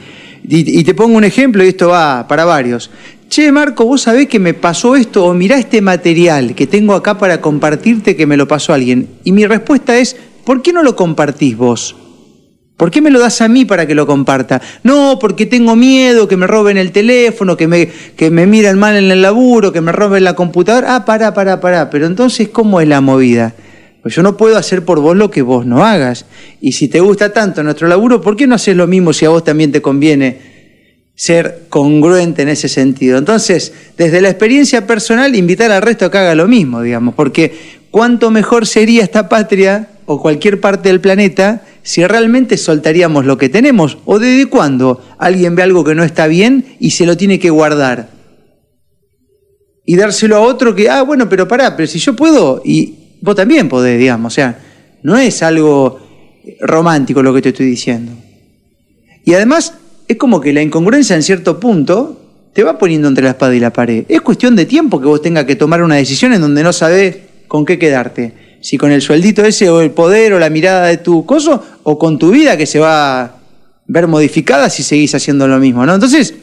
Y 0.47 0.83
te 0.83 0.93
pongo 0.93 1.17
un 1.17 1.23
ejemplo, 1.23 1.63
y 1.63 1.69
esto 1.69 1.89
va 1.89 2.27
para 2.27 2.45
varios 2.45 2.91
che 3.29 3.51
Marco, 3.51 3.85
vos 3.85 4.01
sabés 4.01 4.27
que 4.27 4.39
me 4.39 4.53
pasó 4.53 4.95
esto 4.95 5.25
o 5.25 5.33
mirá 5.33 5.57
este 5.57 5.81
material 5.81 6.55
que 6.55 6.67
tengo 6.67 6.93
acá 6.93 7.17
para 7.17 7.41
compartirte 7.41 8.15
que 8.15 8.27
me 8.27 8.37
lo 8.37 8.47
pasó 8.47 8.73
alguien. 8.73 9.07
Y 9.23 9.31
mi 9.31 9.45
respuesta 9.45 9.97
es, 9.97 10.15
¿por 10.43 10.61
qué 10.61 10.73
no 10.73 10.83
lo 10.83 10.95
compartís 10.95 11.57
vos? 11.57 11.95
¿Por 12.77 12.91
qué 12.91 13.01
me 13.01 13.09
lo 13.09 13.19
das 13.19 13.41
a 13.41 13.47
mí 13.47 13.63
para 13.63 13.87
que 13.87 13.95
lo 13.95 14.05
comparta? 14.05 14.61
No, 14.83 15.17
porque 15.19 15.45
tengo 15.45 15.77
miedo 15.77 16.27
que 16.27 16.35
me 16.35 16.45
roben 16.45 16.77
el 16.77 16.91
teléfono, 16.91 17.55
que 17.55 17.67
me, 17.67 17.87
que 17.87 18.29
me 18.29 18.47
miran 18.47 18.77
mal 18.77 18.97
en 18.97 19.09
el 19.09 19.21
laburo, 19.21 19.71
que 19.71 19.79
me 19.79 19.93
roben 19.93 20.25
la 20.25 20.35
computadora. 20.35 20.95
Ah, 20.95 21.05
pará, 21.05 21.33
pará, 21.33 21.61
pará. 21.61 21.89
Pero 21.89 22.05
entonces, 22.05 22.49
¿cómo 22.49 22.81
es 22.81 22.87
la 22.89 22.99
movida? 22.99 23.55
Pues 24.01 24.13
yo 24.13 24.23
no 24.23 24.35
puedo 24.35 24.57
hacer 24.57 24.83
por 24.83 24.99
vos 24.99 25.15
lo 25.15 25.31
que 25.31 25.41
vos 25.41 25.65
no 25.65 25.85
hagas. 25.85 26.25
Y 26.59 26.73
si 26.73 26.89
te 26.89 26.99
gusta 26.99 27.31
tanto 27.31 27.63
nuestro 27.63 27.87
laburo, 27.87 28.19
¿por 28.19 28.35
qué 28.35 28.45
no 28.45 28.55
haces 28.55 28.75
lo 28.75 28.87
mismo 28.87 29.13
si 29.13 29.25
a 29.25 29.29
vos 29.29 29.45
también 29.45 29.71
te 29.71 29.81
conviene 29.81 30.54
ser 31.15 31.65
congruente 31.69 32.41
en 32.41 32.49
ese 32.49 32.67
sentido. 32.67 33.17
Entonces, 33.17 33.73
desde 33.97 34.21
la 34.21 34.29
experiencia 34.29 34.85
personal, 34.85 35.35
invitar 35.35 35.71
al 35.71 35.81
resto 35.81 36.05
a 36.05 36.11
que 36.11 36.17
haga 36.17 36.35
lo 36.35 36.47
mismo, 36.47 36.81
digamos, 36.81 37.15
porque 37.15 37.53
cuánto 37.89 38.31
mejor 38.31 38.67
sería 38.67 39.03
esta 39.03 39.29
patria 39.29 39.89
o 40.05 40.21
cualquier 40.21 40.59
parte 40.59 40.89
del 40.89 41.01
planeta 41.01 41.63
si 41.81 42.05
realmente 42.05 42.57
soltaríamos 42.57 43.25
lo 43.25 43.37
que 43.37 43.47
tenemos, 43.47 43.99
o 44.05 44.17
desde 44.17 44.47
cuándo 44.47 45.03
alguien 45.19 45.55
ve 45.55 45.61
algo 45.61 45.83
que 45.83 45.93
no 45.93 46.03
está 46.03 46.25
bien 46.25 46.65
y 46.79 46.91
se 46.91 47.05
lo 47.05 47.15
tiene 47.15 47.37
que 47.37 47.51
guardar. 47.51 48.09
Y 49.85 49.95
dárselo 49.95 50.37
a 50.37 50.39
otro 50.39 50.73
que, 50.73 50.89
ah, 50.89 51.03
bueno, 51.03 51.29
pero 51.29 51.47
pará, 51.47 51.75
pero 51.77 51.85
si 51.85 51.99
yo 51.99 52.15
puedo, 52.15 52.59
y 52.65 53.19
vos 53.21 53.35
también 53.35 53.69
podés, 53.69 53.99
digamos, 53.99 54.33
o 54.33 54.35
sea, 54.35 54.59
no 55.03 55.15
es 55.15 55.43
algo 55.43 55.99
romántico 56.59 57.21
lo 57.21 57.35
que 57.35 57.43
te 57.43 57.49
estoy 57.49 57.67
diciendo. 57.67 58.13
Y 59.23 59.35
además, 59.35 59.75
es 60.07 60.17
como 60.17 60.39
que 60.39 60.53
la 60.53 60.61
incongruencia 60.61 61.15
en 61.15 61.23
cierto 61.23 61.59
punto 61.59 62.21
te 62.53 62.63
va 62.63 62.77
poniendo 62.77 63.07
entre 63.07 63.23
la 63.23 63.31
espada 63.31 63.55
y 63.55 63.59
la 63.59 63.73
pared. 63.73 64.05
Es 64.07 64.21
cuestión 64.21 64.55
de 64.55 64.65
tiempo 64.65 65.01
que 65.01 65.07
vos 65.07 65.21
tengas 65.21 65.45
que 65.45 65.55
tomar 65.55 65.83
una 65.83 65.95
decisión 65.95 66.33
en 66.33 66.41
donde 66.41 66.63
no 66.63 66.71
sabés 66.71 67.17
con 67.47 67.65
qué 67.65 67.77
quedarte. 67.77 68.59
Si 68.61 68.77
con 68.77 68.91
el 68.91 69.01
sueldito 69.01 69.43
ese 69.43 69.69
o 69.69 69.81
el 69.81 69.91
poder 69.91 70.33
o 70.33 70.39
la 70.39 70.49
mirada 70.49 70.87
de 70.87 70.97
tu 70.97 71.25
coso 71.25 71.61
o 71.83 71.99
con 71.99 72.17
tu 72.17 72.31
vida 72.31 72.55
que 72.55 72.65
se 72.65 72.79
va 72.79 73.21
a 73.21 73.35
ver 73.87 74.07
modificada 74.07 74.69
si 74.69 74.83
seguís 74.83 75.13
haciendo 75.13 75.47
lo 75.47 75.59
mismo, 75.59 75.85
¿no? 75.85 75.93
Entonces, 75.93 76.33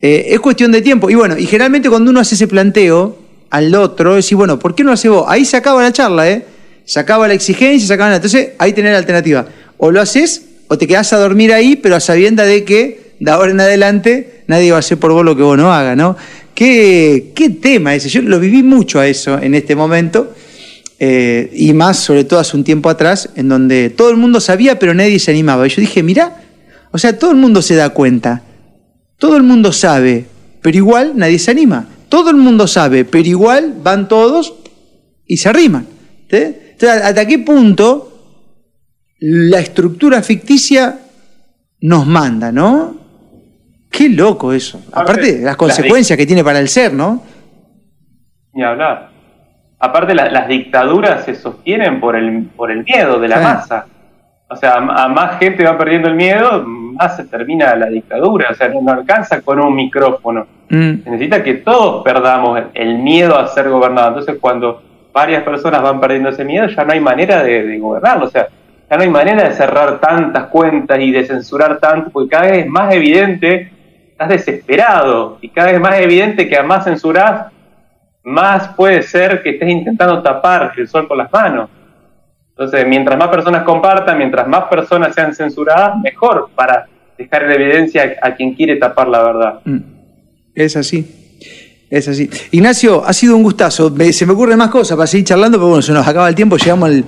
eh, 0.00 0.26
es 0.28 0.40
cuestión 0.40 0.72
de 0.72 0.82
tiempo. 0.82 1.08
Y 1.08 1.14
bueno, 1.14 1.38
y 1.38 1.46
generalmente 1.46 1.88
cuando 1.88 2.10
uno 2.10 2.20
hace 2.20 2.34
ese 2.34 2.48
planteo 2.48 3.16
al 3.50 3.74
otro, 3.74 4.16
decir, 4.16 4.36
bueno, 4.36 4.58
¿por 4.58 4.74
qué 4.74 4.84
no 4.84 4.92
hace 4.92 5.08
vos? 5.08 5.24
Ahí 5.28 5.44
se 5.44 5.56
acaba 5.56 5.82
la 5.82 5.92
charla, 5.92 6.28
¿eh? 6.28 6.44
Se 6.84 6.98
acaba 7.00 7.28
la 7.28 7.34
exigencia, 7.34 7.86
se 7.86 7.94
acaba 7.94 8.10
la... 8.10 8.16
Entonces, 8.16 8.50
ahí 8.58 8.72
tenés 8.72 8.96
alternativa. 8.96 9.46
O 9.76 9.90
lo 9.90 10.00
haces 10.00 10.47
o 10.68 10.78
te 10.78 10.86
quedás 10.86 11.12
a 11.12 11.18
dormir 11.18 11.52
ahí, 11.52 11.76
pero 11.76 11.96
a 11.96 12.00
sabienda 12.00 12.44
de 12.44 12.64
que 12.64 13.14
de 13.20 13.30
ahora 13.30 13.50
en 13.50 13.60
adelante 13.60 14.42
nadie 14.46 14.70
va 14.70 14.76
a 14.76 14.80
hacer 14.80 14.98
por 14.98 15.12
vos 15.12 15.24
lo 15.24 15.36
que 15.36 15.42
vos 15.42 15.56
no 15.56 15.72
hagas, 15.72 15.96
¿no? 15.96 16.16
¿Qué, 16.54 17.32
qué 17.34 17.50
tema 17.50 17.94
ese? 17.94 18.08
Yo 18.08 18.22
lo 18.22 18.38
viví 18.38 18.62
mucho 18.62 19.00
a 19.00 19.06
eso 19.06 19.38
en 19.40 19.54
este 19.54 19.74
momento, 19.74 20.34
eh, 20.98 21.50
y 21.54 21.72
más 21.72 21.98
sobre 21.98 22.24
todo 22.24 22.40
hace 22.40 22.56
un 22.56 22.64
tiempo 22.64 22.90
atrás, 22.90 23.30
en 23.36 23.48
donde 23.48 23.90
todo 23.90 24.10
el 24.10 24.16
mundo 24.16 24.40
sabía, 24.40 24.78
pero 24.78 24.94
nadie 24.94 25.18
se 25.18 25.30
animaba. 25.30 25.66
Y 25.66 25.70
yo 25.70 25.80
dije, 25.80 26.02
mira, 26.02 26.42
o 26.90 26.98
sea, 26.98 27.18
todo 27.18 27.30
el 27.30 27.36
mundo 27.36 27.62
se 27.62 27.74
da 27.76 27.90
cuenta, 27.90 28.42
todo 29.18 29.36
el 29.36 29.42
mundo 29.42 29.72
sabe, 29.72 30.26
pero 30.62 30.76
igual 30.76 31.12
nadie 31.16 31.38
se 31.38 31.50
anima. 31.50 31.88
Todo 32.08 32.30
el 32.30 32.36
mundo 32.36 32.66
sabe, 32.66 33.04
pero 33.04 33.28
igual 33.28 33.74
van 33.82 34.08
todos 34.08 34.54
y 35.26 35.36
se 35.36 35.48
arriman. 35.48 35.86
Entonces, 36.28 37.02
¿hasta 37.02 37.26
qué 37.26 37.38
punto 37.38 38.07
la 39.20 39.58
estructura 39.58 40.22
ficticia 40.22 40.98
nos 41.80 42.06
manda, 42.06 42.52
¿no? 42.52 42.96
Qué 43.90 44.08
loco 44.08 44.52
eso. 44.52 44.80
Aparte, 44.92 45.40
las 45.40 45.56
consecuencias 45.56 46.16
que 46.16 46.26
tiene 46.26 46.44
para 46.44 46.60
el 46.60 46.68
ser, 46.68 46.92
¿no? 46.92 47.22
Ni 48.52 48.62
hablar. 48.62 49.10
Aparte, 49.78 50.14
las 50.14 50.48
dictaduras 50.48 51.24
se 51.24 51.34
sostienen 51.34 52.00
por 52.00 52.16
el, 52.16 52.44
por 52.56 52.70
el 52.70 52.84
miedo 52.84 53.18
de 53.18 53.28
la 53.28 53.40
masa. 53.40 53.86
O 54.50 54.56
sea, 54.56 54.76
a, 54.76 55.08
más 55.08 55.38
gente 55.38 55.64
va 55.64 55.76
perdiendo 55.76 56.08
el 56.08 56.14
miedo, 56.14 56.64
más 56.64 57.16
se 57.16 57.24
termina 57.24 57.74
la 57.76 57.86
dictadura. 57.86 58.48
O 58.50 58.54
sea, 58.54 58.68
no, 58.68 58.90
alcanza 58.90 59.40
con 59.40 59.60
un 59.60 59.74
micrófono. 59.74 60.46
Mm. 60.68 61.02
Se 61.04 61.10
necesita 61.10 61.42
que 61.42 61.54
todos 61.54 62.02
perdamos 62.02 62.60
el, 62.74 62.98
miedo 62.98 63.38
a 63.38 63.46
ser 63.48 63.68
gobernados. 63.68 64.18
Entonces, 64.18 64.38
cuando 64.40 64.82
varias 65.12 65.42
personas 65.44 65.82
van 65.82 66.00
perdiendo 66.00 66.30
ese 66.30 66.44
miedo, 66.44 66.66
ya 66.66 66.84
no 66.84 66.92
hay 66.92 67.00
manera 67.00 67.42
de, 67.42 67.62
de 67.62 67.78
gobernarlo. 67.78 68.26
O 68.26 68.30
sea, 68.30 68.48
ya 68.90 68.96
no 68.96 69.02
hay 69.02 69.10
manera 69.10 69.48
de 69.48 69.54
cerrar 69.54 70.00
tantas 70.00 70.44
cuentas 70.46 70.98
y 71.00 71.10
de 71.10 71.24
censurar 71.24 71.78
tanto, 71.78 72.10
porque 72.10 72.30
cada 72.30 72.50
vez 72.50 72.64
es 72.64 72.66
más 72.66 72.94
evidente, 72.94 73.70
estás 74.10 74.28
desesperado, 74.30 75.38
y 75.40 75.50
cada 75.50 75.68
vez 75.68 75.76
es 75.76 75.80
más 75.80 75.98
evidente 75.98 76.48
que 76.48 76.56
a 76.56 76.62
más 76.62 76.84
censurás, 76.84 77.52
más 78.24 78.68
puede 78.68 79.02
ser 79.02 79.42
que 79.42 79.50
estés 79.50 79.68
intentando 79.68 80.22
tapar 80.22 80.72
el 80.76 80.88
sol 80.88 81.06
con 81.06 81.18
las 81.18 81.30
manos. 81.32 81.70
Entonces, 82.50 82.86
mientras 82.86 83.18
más 83.18 83.28
personas 83.28 83.62
compartan, 83.62 84.18
mientras 84.18 84.48
más 84.48 84.64
personas 84.64 85.14
sean 85.14 85.34
censuradas, 85.34 85.96
mejor 86.02 86.50
para 86.54 86.86
dejar 87.16 87.44
en 87.44 87.52
evidencia 87.52 88.16
a 88.20 88.34
quien 88.34 88.54
quiere 88.54 88.76
tapar 88.76 89.08
la 89.08 89.22
verdad. 89.22 89.60
Mm. 89.64 89.78
Es 90.54 90.76
así. 90.76 91.06
Es 91.88 92.08
así. 92.08 92.28
Ignacio, 92.50 93.04
ha 93.04 93.12
sido 93.12 93.36
un 93.36 93.42
gustazo. 93.42 93.94
Se 94.12 94.26
me 94.26 94.32
ocurren 94.32 94.58
más 94.58 94.70
cosas 94.70 94.96
para 94.96 95.06
seguir 95.06 95.26
charlando, 95.26 95.58
pero 95.58 95.68
bueno, 95.68 95.82
se 95.82 95.92
nos 95.92 96.06
acaba 96.06 96.28
el 96.28 96.34
tiempo, 96.34 96.56
llegamos 96.56 96.88
al 96.88 97.04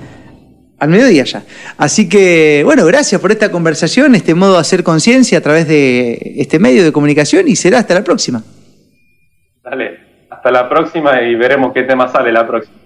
al 0.81 0.89
mediodía 0.89 1.23
ya. 1.25 1.43
Así 1.77 2.09
que, 2.09 2.63
bueno, 2.65 2.83
gracias 2.87 3.21
por 3.21 3.31
esta 3.31 3.51
conversación, 3.51 4.15
este 4.15 4.33
modo 4.33 4.53
de 4.53 4.61
hacer 4.61 4.83
conciencia 4.83 5.37
a 5.37 5.41
través 5.41 5.67
de 5.67 6.33
este 6.37 6.57
medio 6.57 6.83
de 6.83 6.91
comunicación 6.91 7.47
y 7.47 7.55
será 7.55 7.77
hasta 7.77 7.93
la 7.93 8.03
próxima. 8.03 8.41
Dale, 9.63 9.99
hasta 10.27 10.49
la 10.49 10.67
próxima 10.67 11.21
y 11.21 11.35
veremos 11.35 11.71
qué 11.71 11.83
tema 11.83 12.07
sale 12.07 12.31
la 12.31 12.47
próxima. 12.47 12.80